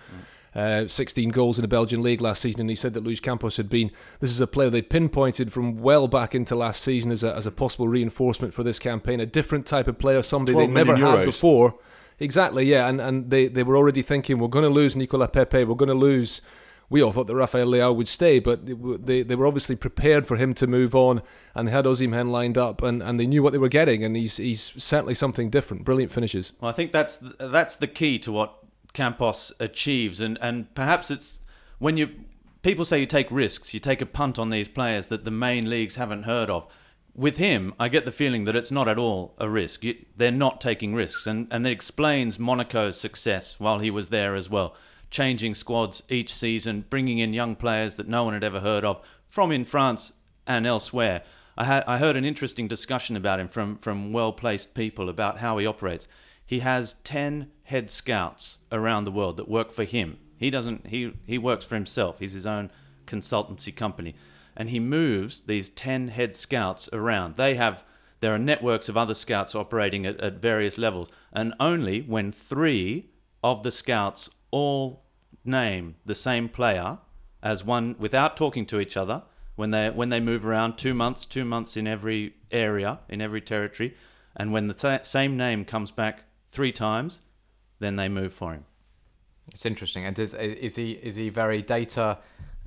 [0.58, 3.58] Uh, 16 goals in the Belgian league last season, and he said that Luis Campos
[3.58, 3.92] had been.
[4.18, 7.46] This is a player they pinpointed from well back into last season as a, as
[7.46, 9.20] a possible reinforcement for this campaign.
[9.20, 11.24] A different type of player, somebody they never million had euros.
[11.26, 11.78] before.
[12.18, 15.62] Exactly, yeah, and and they, they were already thinking we're going to lose Nicola Pepe,
[15.62, 16.42] we're going to lose.
[16.90, 20.26] We all thought that Rafael Leao would stay, but they, they they were obviously prepared
[20.26, 21.22] for him to move on,
[21.54, 24.16] and they had Osimhen lined up, and, and they knew what they were getting, and
[24.16, 25.84] he's he's certainly something different.
[25.84, 26.50] Brilliant finishes.
[26.60, 28.58] Well, I think that's that's the key to what
[28.92, 31.40] Campos achieves, and and perhaps it's
[31.78, 32.10] when you
[32.62, 35.68] people say you take risks, you take a punt on these players that the main
[35.70, 36.66] leagues haven't heard of.
[37.14, 39.82] With him, I get the feeling that it's not at all a risk.
[39.82, 44.34] You, they're not taking risks, and and it explains Monaco's success while he was there
[44.34, 44.74] as well.
[45.10, 49.00] Changing squads each season, bringing in young players that no one had ever heard of
[49.26, 50.12] from in France
[50.46, 51.22] and elsewhere.
[51.56, 55.38] I had I heard an interesting discussion about him from from well placed people about
[55.38, 56.06] how he operates.
[56.48, 60.16] He has ten head scouts around the world that work for him.
[60.38, 62.20] He doesn't he he works for himself.
[62.20, 62.70] He's his own
[63.06, 64.14] consultancy company.
[64.56, 67.36] And he moves these ten head scouts around.
[67.36, 67.84] They have
[68.20, 71.10] there are networks of other scouts operating at, at various levels.
[71.34, 73.10] And only when three
[73.44, 75.04] of the scouts all
[75.44, 76.96] name the same player
[77.42, 79.22] as one without talking to each other
[79.54, 83.40] when they when they move around two months two months in every area in every
[83.40, 83.94] territory
[84.34, 87.20] and when the sa- same name comes back three times
[87.78, 88.64] then they move for him
[89.52, 90.04] It's interesting.
[90.04, 92.18] And is is he is he very data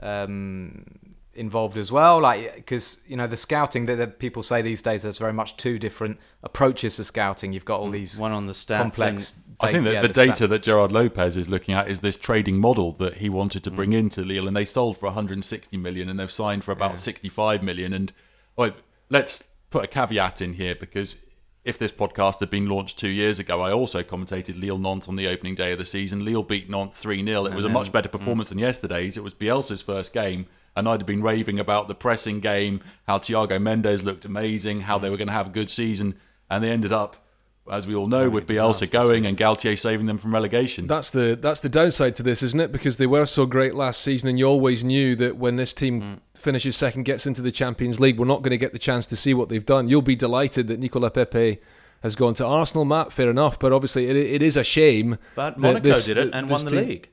[0.01, 0.85] um,
[1.33, 2.19] involved as well?
[2.19, 5.57] Like because you know the scouting that, that people say these days there's very much
[5.57, 7.53] two different approaches to scouting.
[7.53, 9.35] You've got all these one on the stats complex.
[9.59, 10.49] I think that yeah, the, data stats.
[10.49, 13.93] that Gerard Lopez is looking at is this trading model that he wanted to bring
[13.93, 17.93] into Lille, and they sold for 160 million, and they've signed for about 65 million.
[17.93, 18.11] And
[18.55, 18.71] well,
[19.09, 21.17] let's put a caveat in here because
[21.63, 25.15] if this podcast had been launched two years ago, I also commentated Lille Nantes on
[25.15, 26.25] the opening day of the season.
[26.25, 27.45] Lille beat Nantes 3 0.
[27.45, 29.17] It was a much better performance than yesterday's.
[29.17, 33.19] It was Bielsa's first game, and I'd have been raving about the pressing game, how
[33.19, 36.15] Thiago Mendes looked amazing, how they were going to have a good season,
[36.49, 37.27] and they ended up,
[37.71, 40.87] as we all know, with Bielsa going and Galtier saving them from relegation.
[40.87, 42.71] That's the that's the downside to this, isn't it?
[42.71, 46.21] Because they were so great last season, and you always knew that when this team
[46.41, 49.15] finishes second, gets into the Champions League, we're not going to get the chance to
[49.15, 49.87] see what they've done.
[49.87, 51.59] You'll be delighted that Nicola Pepe
[52.03, 53.13] has gone to Arsenal, Matt.
[53.13, 55.17] Fair enough, but obviously it, it is a shame.
[55.35, 57.09] but Monaco this- did it and won the team- league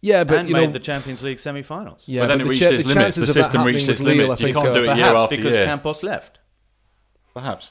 [0.00, 2.44] Yeah, but and you made know, the Champions League semi-finals yeah, but then but it
[2.44, 3.16] the reached cha- its the limits.
[3.16, 4.40] The chances of that system reached happening its with Lille, limit.
[4.40, 5.66] You think, can't do are- it uh, year perhaps after because year.
[5.66, 6.38] Campos left
[7.34, 7.70] Perhaps.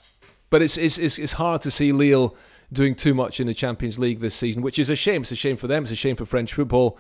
[0.50, 2.36] But it's, it's it's it's hard to see Lille
[2.72, 5.22] doing too much in the Champions League this season, which is a shame.
[5.24, 5.84] It's a shame for them.
[5.84, 6.98] It's a shame for French football,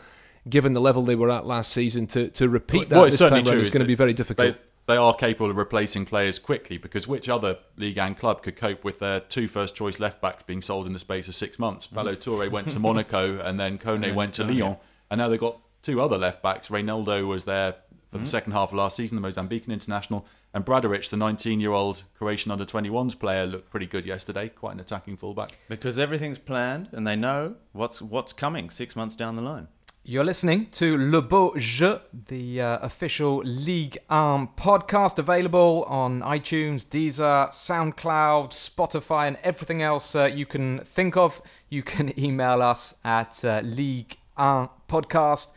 [0.47, 2.07] given the level they were at last season.
[2.07, 3.87] To to repeat that What is this time certainly around true is is going to
[3.87, 4.53] be very difficult.
[4.53, 4.59] They,
[4.93, 8.83] they are capable of replacing players quickly because which other league and club could cope
[8.83, 11.87] with their two first choice left backs being sold in the space of six months?
[11.87, 12.07] Mm-hmm.
[12.19, 14.77] Toure went to Monaco and then Kone went to Lyon,
[15.11, 16.69] and now they've got two other left backs.
[16.69, 17.75] Reinildo was there
[18.11, 20.25] for the second half of last season, the Mozambican international.
[20.53, 24.73] And Bradaric, the 19 year old Croatian under 21s player, looked pretty good yesterday, quite
[24.73, 25.57] an attacking fullback.
[25.67, 29.67] Because everything's planned and they know what's what's coming six months down the line.
[30.04, 36.86] You're listening to Le Beau Jeu, the uh, official Ligue 1 podcast, available on iTunes,
[36.86, 41.41] Deezer, SoundCloud, Spotify, and everything else uh, you can think of.
[41.68, 45.50] You can email us at uh, Ligue 1 Podcast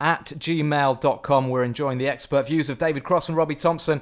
[0.00, 1.48] at gmail.com.
[1.50, 4.00] We're enjoying the expert views of David Cross and Robbie Thompson,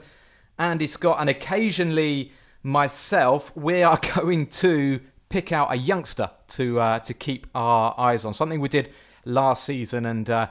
[0.58, 2.32] Andy Scott, and occasionally
[2.62, 3.50] myself.
[3.56, 8.34] We are going to pick out a youngster to uh, to keep our eyes on.
[8.34, 8.90] Something we did
[9.26, 10.48] last season, and uh,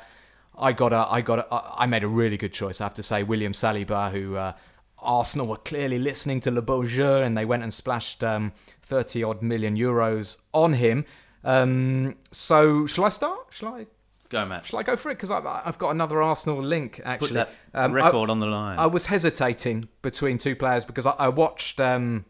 [0.57, 1.47] I got a, I got a,
[1.82, 2.80] I made a really good choice.
[2.80, 4.53] I have to say, William Saliba, who uh,
[4.99, 8.51] Arsenal were clearly listening to Le Beau Jeu, and they went and splashed um,
[8.84, 11.05] thirty odd million euros on him.
[11.43, 13.47] Um, so, shall I start?
[13.49, 13.88] Shall I?
[14.30, 14.65] Go, Matt.
[14.65, 15.15] Shall I go for it?
[15.15, 17.28] Because I've got another Arsenal link actually.
[17.28, 18.80] Put that Um, record I- on the line.
[18.80, 21.80] I was hesitating between two players because I, I watched.
[21.80, 22.26] Um,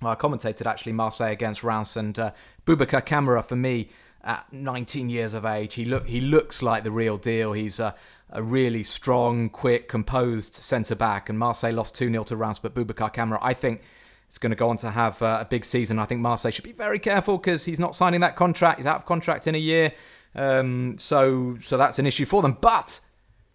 [0.00, 2.30] I commentated actually Marseille against Reims and uh,
[2.66, 3.88] Boubacar Kamara for me
[4.24, 5.74] at 19 years of age.
[5.74, 7.52] He look he looks like the real deal.
[7.52, 7.94] He's a,
[8.30, 11.28] a really strong, quick, composed centre back.
[11.28, 13.82] And Marseille lost 2 0 to Reims, but Boubacar Kamara, I think.
[14.30, 15.98] is going to go on to have uh, a big season.
[15.98, 18.78] I think Marseille should be very careful because he's not signing that contract.
[18.78, 19.92] He's out of contract in a year,
[20.34, 22.56] um, so so that's an issue for them.
[22.60, 23.00] But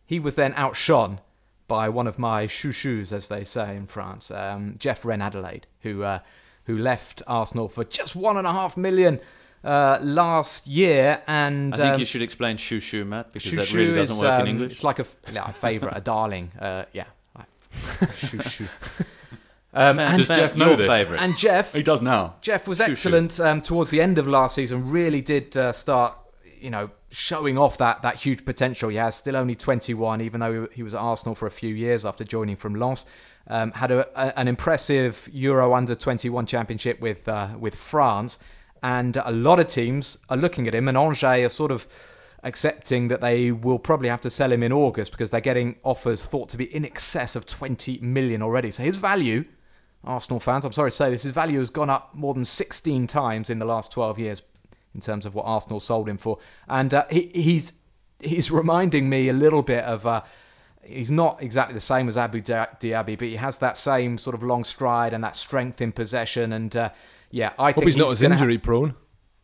[0.05, 1.19] he was then outshone
[1.67, 6.19] by one of my chouchous, as they say in France, um, Jeff Reine-Adélaïde, who uh,
[6.65, 9.19] who left Arsenal for just one and a half million
[9.63, 11.21] uh, last year.
[11.27, 14.21] And I think um, you should explain shoo shoo, Matt, because that really doesn't is,
[14.21, 14.71] work in um, English.
[14.73, 16.51] It's like a, yeah, a favourite, a darling.
[16.59, 17.05] Uh, yeah,
[17.35, 18.67] like, chouchou.
[19.73, 20.89] Um, and, Does Jeff know this?
[20.89, 21.21] favourite.
[21.21, 22.35] and Jeff, He does now.
[22.41, 22.91] Jeff was Shoo-shoo.
[22.91, 24.89] excellent um, towards the end of last season.
[24.89, 26.17] Really did uh, start,
[26.59, 29.15] you know, showing off that that huge potential he has.
[29.15, 32.55] Still only 21, even though he was at Arsenal for a few years after joining
[32.55, 33.05] from Lens.
[33.49, 38.39] Um, had a, a, an impressive Euro Under 21 championship with uh, with France,
[38.87, 40.87] and a lot of teams are looking at him.
[40.87, 41.89] And Angers are sort of
[42.41, 46.25] accepting that they will probably have to sell him in August because they're getting offers
[46.25, 48.71] thought to be in excess of 20 million already.
[48.71, 49.43] So his value
[50.05, 53.07] Arsenal fans, I'm sorry to say this, his value has gone up more than 16
[53.07, 54.41] times in the last 12 years
[54.95, 56.37] in terms of what Arsenal sold him for.
[56.69, 57.73] And uh, he, he's
[58.21, 60.05] he's reminding me a little bit of.
[60.07, 60.21] Uh,
[60.87, 64.43] he's not exactly the same as Abou Diaby, but he has that same sort of
[64.43, 66.53] long stride and that strength in possession.
[66.53, 66.89] And uh,
[67.31, 68.95] yeah, I Hope think he's not as gonna ha- injury prone.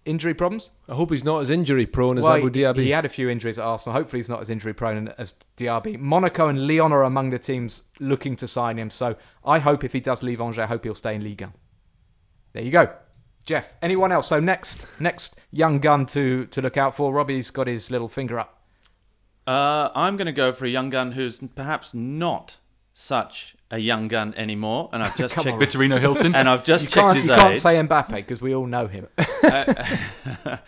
[0.05, 0.69] injury problems.
[0.89, 2.77] I hope he's not as injury prone as Well, Abu he- Dhabi.
[2.83, 3.97] He had a few injuries at Arsenal.
[3.97, 5.99] Hopefully, he's not as injury prone as Diaby.
[5.99, 8.89] Monaco and Lyon are among the teams looking to sign him.
[8.89, 9.15] So
[9.45, 11.53] I hope if he does leave Angers, I hope he'll stay in Ligue 1.
[12.53, 12.93] There you go.
[13.45, 14.27] Jeff, anyone else?
[14.27, 17.11] So next next young gun to, to look out for.
[17.13, 18.61] Robbie's got his little finger up.
[19.45, 22.57] Uh, I'm going to go for a young gun who's perhaps not
[22.93, 25.55] such a young gun anymore, and I've just Come checked.
[25.55, 25.59] on.
[25.61, 26.35] Vitorino Hilton.
[26.35, 28.87] And I've just You checked can't, his you can't say Mbappe because we all know
[28.87, 29.07] him.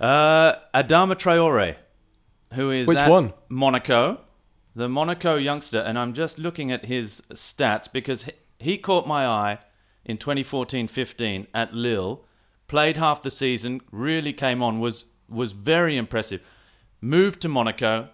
[0.00, 1.74] Uh, Adama Traore,
[2.54, 3.32] who is Which at one?
[3.48, 4.20] Monaco,
[4.74, 9.26] the Monaco youngster, and I'm just looking at his stats because he, he caught my
[9.26, 9.58] eye
[10.04, 12.24] in 2014-15 at Lille,
[12.68, 16.42] played half the season, really came on, was was very impressive.
[17.00, 18.08] Moved to Monaco.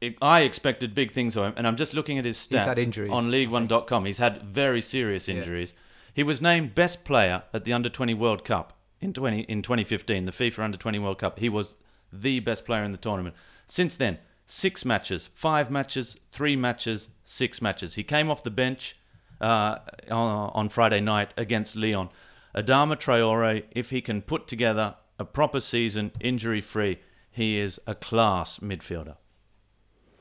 [0.00, 2.64] It- I expected big things of him, and I'm just looking at his stats He's
[2.64, 4.04] had injuries, on Ligue1.com.
[4.04, 5.72] He's had very serious injuries.
[6.12, 10.26] He was named best player at the Under 20 World Cup in 20 in 2015,
[10.26, 11.38] the FIFA Under 20 World Cup.
[11.38, 11.76] He was
[12.12, 13.34] the best player in the tournament.
[13.66, 17.94] Since then, six matches, five matches, three matches, six matches.
[17.94, 18.96] He came off the bench
[19.40, 19.78] uh,
[20.10, 22.10] on, on Friday night against Lyon.
[22.54, 27.00] Adama Traore, if he can put together a proper season, injury free,
[27.34, 29.16] he is a class midfielder.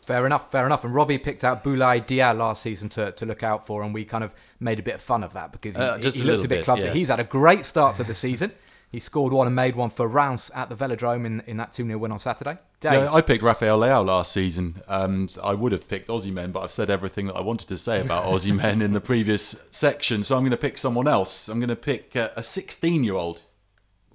[0.06, 0.84] Fair enough, fair enough.
[0.84, 4.04] And Robbie picked out Boulaye Dia last season to, to look out for, and we
[4.04, 6.26] kind of made a bit of fun of that because he, Uh, just he a
[6.26, 6.88] looked a bit, bit, clumsy.
[6.88, 6.94] yes.
[6.96, 8.52] He's had a great start to the season.
[8.92, 11.86] He scored one and made one for Reims at the Velodrome in, in that 2
[11.86, 12.58] 0 win on Saturday.
[12.80, 14.82] Dave, Yeah, I picked Rafael Leao last season.
[14.88, 18.02] Um, I would have picked Osimhen, but I've said everything that I wanted to say
[18.02, 21.48] about Aussie men in the previous section, so I'm going to pick someone else.
[21.48, 23.44] I'm going to pick uh, a 16 year old.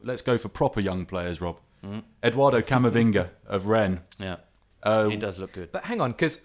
[0.03, 1.59] Let's go for proper young players, Rob.
[2.24, 4.01] Eduardo Camavinga of Rennes.
[4.18, 4.37] Yeah,
[4.83, 5.72] Uh, he does look good.
[5.72, 6.41] But hang on, because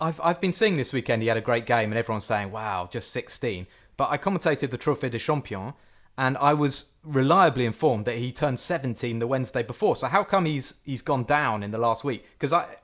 [0.00, 2.88] I've I've been seeing this weekend he had a great game, and everyone's saying, "Wow,
[2.90, 3.66] just 16."
[3.96, 5.74] But I commentated the Trophée des Champions,
[6.16, 9.96] and I was reliably informed that he turned 17 the Wednesday before.
[9.96, 12.24] So how come he's he's gone down in the last week?
[12.38, 12.76] Because I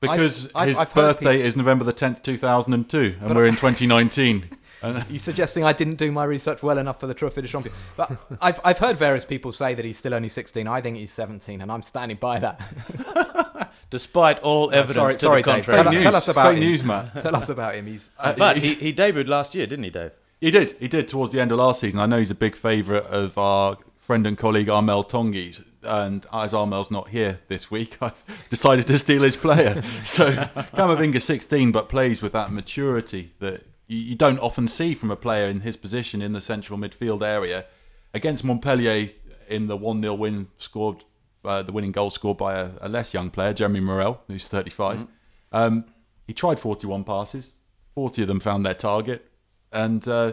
[0.00, 4.48] Because I've- his I've heard birthday is November the 10th, 2002, and we're in 2019.
[4.82, 7.74] And- You suggesting I didn't do my research well enough for the Trophée de Champion?
[7.98, 10.66] But I've I've heard various people say that he's still only 16.
[10.66, 13.72] I think he's 17, and I'm standing by that.
[13.90, 15.64] Despite all evidence sorry, to sorry, the Dave.
[15.66, 15.82] contrary.
[15.82, 16.16] Tell, Fake tell news.
[16.22, 16.60] us about him.
[16.60, 17.20] news, Matt.
[17.20, 17.86] Tell us about him.
[17.86, 20.12] He's Uh, But he's- he, he debuted last year, didn't he, Dave?
[20.40, 20.74] He did.
[20.80, 21.98] He did towards the end of last season.
[22.00, 25.62] I know he's a big favourite of our friend and colleague Armel Tongi's.
[25.82, 29.82] And as Armel's not here this week, I've decided to steal his player.
[30.04, 35.16] So Camavinga 16, but plays with that maturity that you, don't often see from a
[35.16, 37.66] player in his position in the central midfield area.
[38.14, 39.10] Against Montpellier
[39.48, 41.04] in the 1 0 win, scored
[41.44, 45.06] uh, the winning goal scored by a, a less young player, Jeremy Morel, who's 35.
[45.52, 45.84] Um,
[46.26, 47.54] he tried 41 passes,
[47.94, 49.30] 40 of them found their target,
[49.72, 50.32] and uh,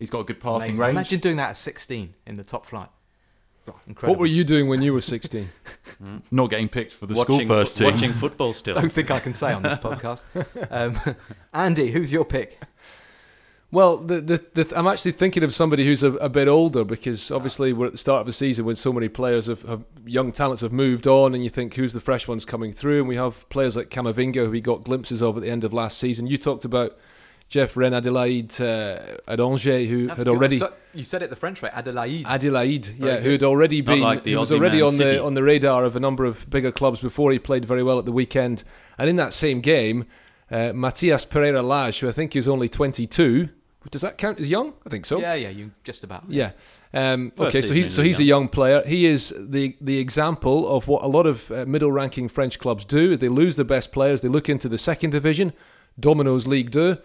[0.00, 0.80] he's got a good passing amazing.
[0.80, 0.90] range.
[0.96, 2.88] Imagine doing that at 16 in the top flight.
[3.86, 4.14] Incredible.
[4.14, 5.48] What were you doing when you were 16?
[6.32, 7.92] Not getting picked for the watching, school first team.
[7.92, 8.74] watching football still.
[8.80, 10.24] Don't think I can say on this podcast.
[10.70, 10.98] Um,
[11.52, 12.60] Andy, who's your pick?
[13.72, 17.30] Well, the, the, the, I'm actually thinking of somebody who's a, a bit older because
[17.30, 20.32] obviously we're at the start of the season when so many players have, have young
[20.32, 23.16] talents have moved on, and you think who's the fresh ones coming through, and we
[23.16, 26.26] have players like Camavinga who we got glimpses of at the end of last season.
[26.26, 26.98] You talked about
[27.50, 30.60] Jeff Reine-Adélaïde uh, at Angers who had already
[30.94, 32.24] You said it the French way, Adelaide.
[32.26, 33.24] Adelaide, Very yeah, good.
[33.24, 35.16] who had already Not been like the he was already on City.
[35.16, 37.98] the on the radar of a number of bigger clubs before he played very well
[37.98, 38.62] at the weekend.
[38.98, 40.06] And in that same game,
[40.50, 43.48] uh, Mathias Pereira Lage, who I think is only 22,
[43.90, 44.74] does that count as young?
[44.86, 45.20] I think so.
[45.20, 46.24] Yeah, yeah, you just about.
[46.28, 46.52] Yeah.
[46.94, 48.82] Um, okay, so season he, so Ligue he's a young player.
[48.86, 53.16] He is the the example of what a lot of uh, middle-ranking French clubs do.
[53.16, 54.20] They lose the best players.
[54.20, 55.52] They look into the second division,
[55.98, 56.98] Domino's League Two,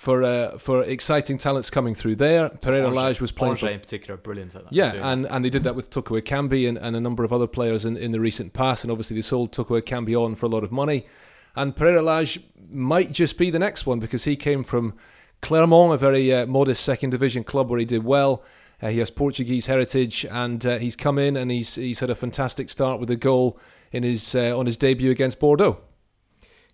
[0.00, 2.48] for uh, for exciting talents coming through there.
[2.48, 4.72] Pereira Lage was playing for in particular, brilliant at that.
[4.72, 7.46] yeah, and, and they did that with Toko Ekambi and, and a number of other
[7.46, 8.82] players in, in the recent past.
[8.82, 11.04] And obviously, they sold Toko Ekambi on for a lot of money.
[11.54, 12.40] And Pereira Lage
[12.70, 14.94] might just be the next one because he came from
[15.42, 18.42] Clermont, a very uh, modest second division club where he did well.
[18.80, 22.14] Uh, he has Portuguese heritage, and uh, he's come in and he's he's had a
[22.14, 23.58] fantastic start with a goal
[23.92, 25.78] in his uh, on his debut against Bordeaux.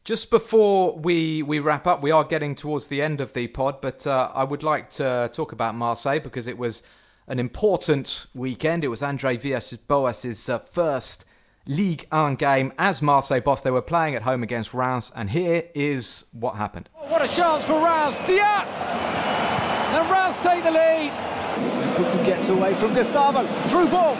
[0.07, 3.81] Just before we, we wrap up, we are getting towards the end of the pod,
[3.81, 6.85] but uh, I would like to talk about Marseille because it was
[7.27, 8.85] an important weekend.
[8.85, 11.25] It was Andre Villas-Boas' uh, first
[11.67, 13.63] Ligue 1 game as Marseille boss.
[13.63, 16.89] They were playing at home against Reims, and here is what happened.
[16.93, 18.21] What a chance for Reims.
[18.29, 18.45] Dia!
[18.45, 21.11] And Reims take the lead.
[21.11, 23.45] And Buku gets away from Gustavo.
[23.67, 24.15] Through ball.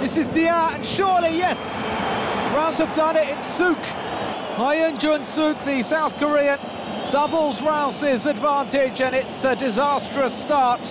[0.00, 1.72] This is Dia, and surely, yes,
[2.54, 3.26] Reims have done it.
[3.26, 4.11] It's Suk.
[4.56, 6.58] Hyun Jun Suk, the South Korean,
[7.10, 10.86] doubles Reims's advantage, and it's a disastrous start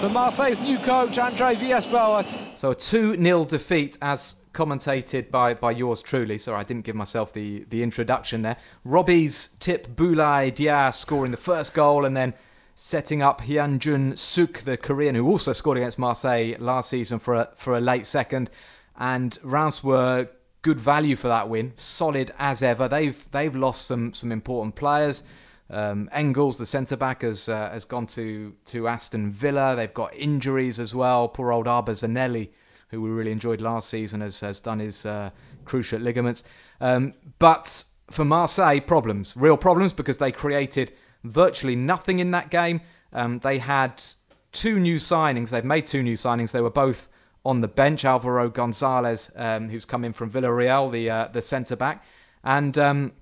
[0.00, 2.36] for Marseille's new coach, Andre Villas-Boas.
[2.56, 6.36] So a 2 0 defeat as commentated by, by yours truly.
[6.36, 8.56] Sorry, I didn't give myself the, the introduction there.
[8.84, 12.34] Robbie's tip Boulaye Dia scoring the first goal and then
[12.74, 17.50] setting up Hyunjun Suk, the Korean, who also scored against Marseille last season for a,
[17.54, 18.50] for a late second.
[18.98, 20.28] And Rouse were
[20.66, 22.88] good value for that win, solid as ever.
[22.88, 25.22] They've they've lost some some important players.
[25.70, 29.76] Um, Engels, the centre back, has uh, has gone to to Aston Villa.
[29.76, 31.28] They've got injuries as well.
[31.28, 32.48] Poor old Arbër Zeneli,
[32.88, 35.30] who we really enjoyed last season, has has done his uh,
[35.64, 36.42] cruciate ligaments.
[36.80, 40.92] Um, but for Marseille, problems, real problems, because they created
[41.22, 42.80] virtually nothing in that game.
[43.12, 44.02] Um, they had
[44.50, 45.50] two new signings.
[45.50, 46.50] They've made two new signings.
[46.50, 47.08] They were both
[47.46, 48.04] on the bench.
[48.04, 52.04] Alvaro Gonzalez, um, who's coming from Villarreal, the uh, the centre back,
[52.44, 53.12] and um,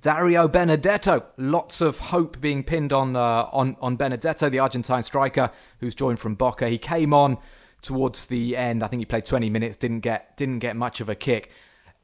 [0.00, 1.24] Dario Benedetto.
[1.36, 5.50] Lots of hope being pinned on uh, on on Benedetto, the Argentine striker
[5.80, 6.68] who's joined from Boca.
[6.68, 7.38] He came on
[7.82, 8.82] towards the end.
[8.82, 9.76] I think he played 20 minutes.
[9.76, 11.50] Didn't get didn't get much of a kick.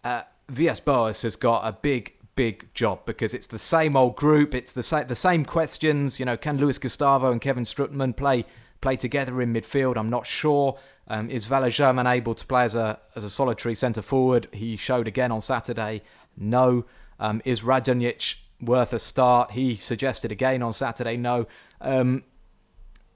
[0.05, 4.55] Uh, Boas has got a big big job because it's the same old group.
[4.55, 6.19] It's the same the same questions.
[6.19, 8.45] You know, can Luis Gustavo and Kevin Strootman play
[8.81, 9.97] play together in midfield?
[9.97, 10.79] I'm not sure.
[11.09, 14.49] Um, is Germain able to play as a as a solitary centre forward?
[14.53, 16.03] He showed again on Saturday.
[16.37, 16.85] No.
[17.19, 19.53] Um, is Radonjic worth a start?
[19.53, 21.17] He suggested again on Saturday.
[21.17, 21.47] No.
[21.81, 22.25] Um,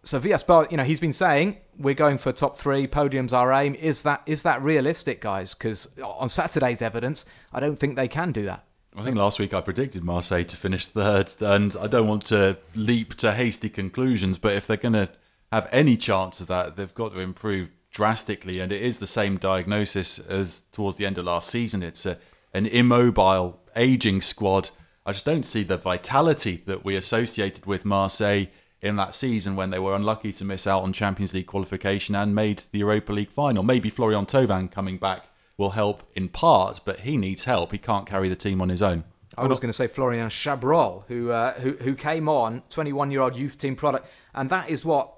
[0.03, 3.75] so Villas-Boas, you know, he's been saying we're going for top three, podiums our aim.
[3.75, 5.55] Is that is that realistic, guys?
[5.55, 8.65] Because on Saturday's evidence, I don't think they can do that.
[8.97, 12.57] I think last week I predicted Marseille to finish third, and I don't want to
[12.75, 15.11] leap to hasty conclusions, but if they're going to
[15.53, 18.61] have any chance of that, they've got to improve drastically.
[18.61, 21.83] And it is the same diagnosis as towards the end of last season.
[21.83, 22.19] It's a,
[22.53, 24.71] an immobile, aging squad.
[25.05, 28.47] I just don't see the vitality that we associated with Marseille
[28.83, 32.35] in that season when they were unlucky to miss out on Champions League qualification and
[32.35, 33.63] made the Europa League final.
[33.63, 37.73] Maybe Florian Thauvin coming back will help in part, but he needs help.
[37.73, 39.05] He can't carry the team on his own.
[39.39, 43.21] I was going to say Florian Chabrolle, who uh, who who came on, 21 year
[43.21, 45.16] old youth team product, and that is what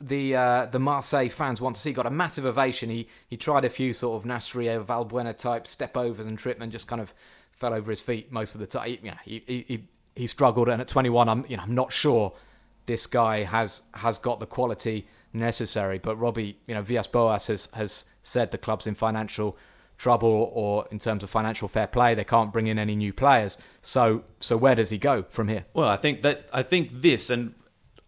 [0.00, 1.92] the uh, the Marseille fans want to see.
[1.92, 2.90] Got a massive ovation.
[2.90, 6.70] He he tried a few sort of Nasri Valbuena type step overs and trip and
[6.70, 7.14] just kind of
[7.52, 8.88] fell over his feet most of the time.
[8.88, 9.84] He, yeah, he, he
[10.14, 12.32] he struggled, and at 21, I'm you know I'm not sure
[12.86, 15.98] this guy has has got the quality necessary.
[15.98, 19.56] But Robbie, you know, Villas Boas has has said the club's in financial
[19.96, 23.58] trouble or in terms of financial fair play they can't bring in any new players
[23.82, 27.30] so so where does he go from here well i think that i think this
[27.30, 27.52] and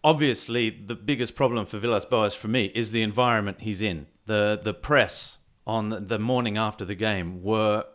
[0.03, 4.07] obviously the biggest problem for Villas Boas for me is the environment he's in.
[4.25, 7.85] The the press on the morning after the game were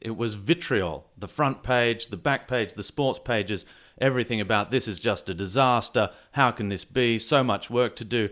[0.00, 1.10] it was vitriol.
[1.16, 3.64] The front page, the back page, the sports pages,
[3.98, 6.10] everything about this is just a disaster.
[6.32, 7.18] How can this be?
[7.18, 8.28] So much work to do.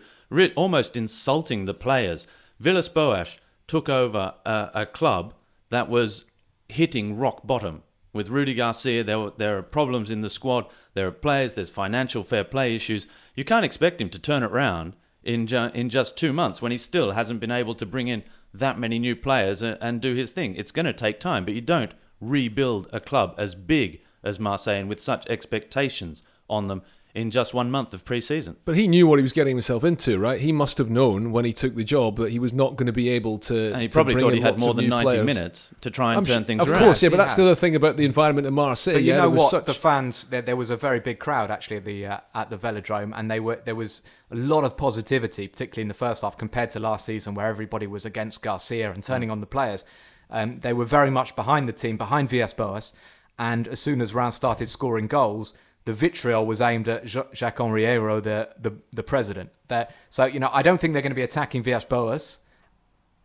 [0.56, 2.26] Almost insulting the players.
[2.60, 5.34] Villas Boas took over a, a club
[5.70, 6.24] that was
[6.68, 7.82] hitting rock bottom
[8.14, 9.04] with Rudy Garcia.
[9.04, 10.66] There were, there are problems in the squad.
[10.94, 11.52] There are players.
[11.52, 13.06] There's financial fair play issues.
[13.34, 16.72] You can't expect him to turn it around in ju- in just two months when
[16.72, 18.22] he still hasn't been able to bring in
[18.54, 20.54] that many new players and, and do his thing.
[20.54, 24.80] It's going to take time, but you don't rebuild a club as big as Marseille
[24.80, 26.82] and with such expectations on them
[27.14, 28.56] in just one month of pre-season.
[28.64, 30.40] But he knew what he was getting himself into, right?
[30.40, 32.92] He must have known when he took the job that he was not going to
[32.92, 33.72] be able to.
[33.72, 35.24] And he probably thought he had more than ninety players.
[35.26, 36.82] minutes to try and I'm turn sh- things of around.
[36.82, 37.10] Of course, yeah.
[37.10, 37.36] But He that's has.
[37.36, 38.94] the other thing about the environment in Marseille.
[38.94, 39.50] But you yeah, know what?
[39.50, 42.50] Such, The fans there, there was a very big crowd actually at the uh, at
[42.50, 44.02] the Velodrome, and they were there was
[44.32, 47.86] a lot of positivity, particularly in the first half compared to last season, where everybody
[47.86, 49.84] was against Garcia and turning on the players.
[50.30, 52.92] Um, they were very much behind the team, behind Villas Boas,
[53.38, 55.52] and as soon as Reims started scoring goals,
[55.84, 59.50] the vitriol was aimed at Ja- Jacques Henri Eyraud, the, the the president.
[59.68, 62.38] That so you know I don't think they're going to be attacking Villas Boas.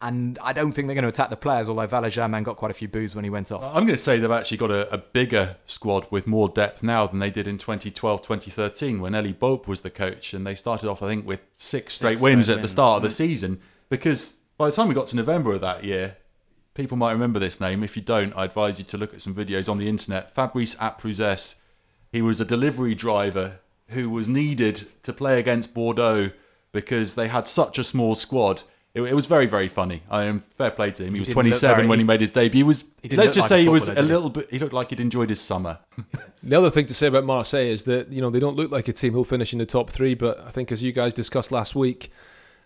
[0.01, 2.72] And I don't think they're going to attack the players, although Valère Germain got quite
[2.72, 3.62] a few boos when he went off.
[3.64, 7.05] I'm going to say they've actually got a, a bigger squad with more depth now
[7.05, 10.34] than they did in 2012 2013 when Élie Baup was the coach.
[10.34, 12.97] And they started off, I think, with six straight Six wins straight at the start
[12.97, 13.30] of the mm-hmm.
[13.30, 13.62] season.
[13.89, 16.16] Because by the time we got to November of that year,
[16.76, 17.84] people might remember this name.
[17.84, 20.34] If you don't, I advise you to look at some videos on the internet.
[20.34, 21.55] Fabrice Apruzesse.
[22.12, 26.32] He was a delivery driver who was needed to play against Bordeaux
[26.72, 28.64] because they had such a small squad.
[28.93, 30.01] It, it was very, very funny.
[30.10, 31.14] I am fair play to him.
[31.14, 32.60] He was 27 very- when he made his debut.
[32.60, 32.86] He was.
[33.03, 34.49] He let's just like say he was a little bit.
[34.49, 35.80] He looked like he'd enjoyed his summer.
[36.41, 38.88] The other thing to say about Marseille is that you know they don't look like
[38.88, 41.51] a team who'll finish in the top three, but I think as you guys discussed
[41.51, 42.14] last week,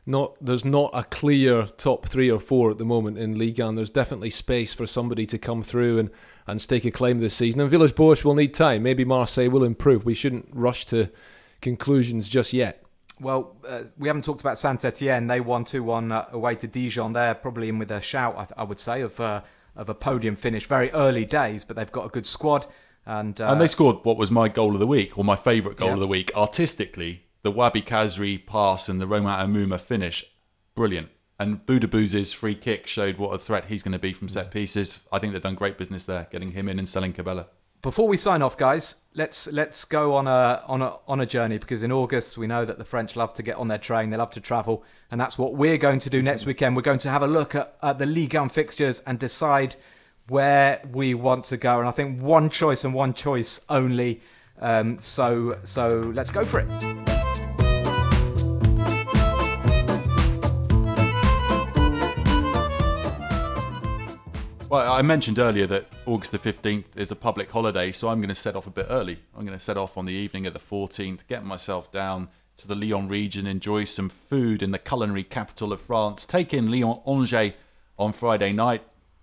[0.05, 3.75] not there's not a clear top three or four at the moment in Ligue 1.
[3.75, 6.11] There's definitely space for somebody to come through and,
[6.47, 7.61] and stake a claim this season.
[7.61, 8.83] And Villas Boas will need time.
[8.83, 10.05] Maybe Marseille will improve.
[10.05, 11.09] We shouldn't rush to
[11.61, 12.83] conclusions just yet.
[13.19, 15.27] Well, uh, we haven't talked about Saint Etienne.
[15.27, 17.13] They won 2 1 uh, away to Dijon.
[17.13, 19.41] They're probably in with a shout, I, th- I would say, of, uh,
[19.75, 20.67] of a podium finish.
[20.67, 22.65] Very early days, but they've got a good squad.
[23.05, 25.77] And, uh, and they scored what was my goal of the week, or my favourite
[25.77, 25.93] goal Yeah.
[25.95, 26.31] of the week.
[26.35, 30.25] Artistically, the Wahbi Khazri pass and the Romain Hamouma finish,
[30.75, 31.09] brilliant.
[31.39, 35.01] And Boudebouz's free kick showed what a threat he's going to be from set pieces.
[35.11, 37.47] I think they've done great business there, getting him in and selling Cabella.
[37.81, 41.57] before we sign off, guys, let's let's go on a on a on a journey
[41.57, 44.17] because in August we know that the French love to get on their train, they
[44.17, 46.75] love to travel, and that's what we're going to do next weekend.
[46.75, 49.75] We're going to have a look at, at the Ligue 1 fixtures and decide
[50.29, 51.79] where we want to go.
[51.79, 54.21] And I think one choice and one choice only.
[54.59, 57.12] Um, so so let's go for it.
[64.73, 68.29] Well, I mentioned earlier that August the 15th is a public holiday, so I'm going
[68.29, 69.19] to set off a bit early.
[69.37, 72.67] I'm going to set off on the evening of the 14th, get myself down to
[72.67, 77.01] the Lyon region, enjoy some food in the culinary capital of France, take in Lyon
[77.05, 77.53] Angers
[77.99, 78.81] on Friday night,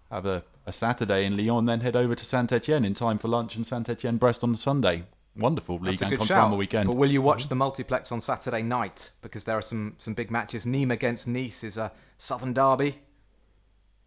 [0.08, 3.26] have a, a Saturday in Lyon, then head over to Saint Etienne in time for
[3.26, 5.02] lunch and Saint Etienne Brest on Sunday.
[5.34, 6.50] Wonderful league and good confirm shout.
[6.52, 6.86] the weekend.
[6.86, 9.10] But will you watch the multiplex on Saturday night?
[9.20, 10.64] Because there are some some big matches.
[10.64, 12.98] Nîmes against Nice is a Southern derby.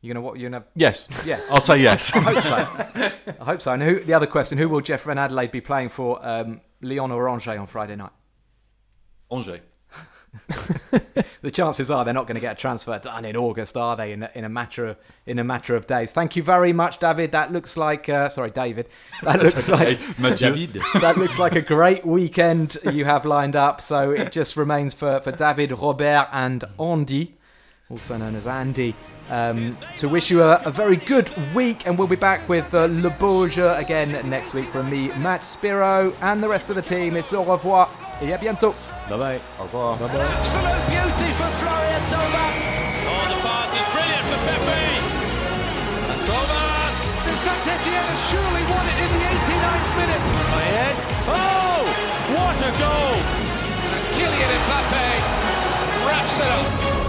[0.04, 0.38] You're gonna what?
[0.38, 1.50] You're gonna yes, Yes.
[1.50, 2.14] I'll say yes.
[2.14, 3.12] I hope so.
[3.42, 3.72] I hope so.
[3.72, 7.30] And who, the other question: Who will Jeff Reine-Adélaïde be playing for um, Lyon or
[7.30, 8.12] Angers on Friday night?
[9.32, 9.62] Angers.
[11.44, 14.14] The chances are they're not going to get a transfer done in August, are they?
[14.14, 16.14] In a, in a matter of in a matter of days.
[16.14, 17.34] Thank you very much, David.
[17.34, 18.88] That looks like uh, sorry, David.
[19.24, 19.98] That looks okay.
[19.98, 20.68] like Mathieu.
[21.02, 23.82] that looks like a great weekend you have lined up.
[23.82, 27.36] So it just remains for, for David, Robert, and Andy,
[27.90, 28.96] also known as Andy,
[29.30, 32.86] um, to wish you a, a, very good week, and we'll be back with uh,
[32.86, 36.82] Le Beau Jeu again next week from me, Matt Spiro, and the rest of the
[36.82, 37.16] team.
[37.16, 37.90] It's au revoir
[38.22, 38.74] et à bientôt.
[39.10, 39.40] Bye bye.
[39.60, 39.98] Au revoir.
[39.98, 40.26] Bye bye.
[40.40, 42.54] Absolute beauty for Florian Thauvin.
[43.06, 44.84] Oh, the pass is brilliant for Pepe.
[46.12, 46.22] And
[47.28, 50.24] And Saint Etienne has surely won it in the 89th minute.
[50.54, 50.98] Payet.
[51.28, 51.82] Oh,
[52.36, 53.16] what a goal!
[53.94, 55.08] And Kylian Mbappe
[56.06, 57.03] wraps it up.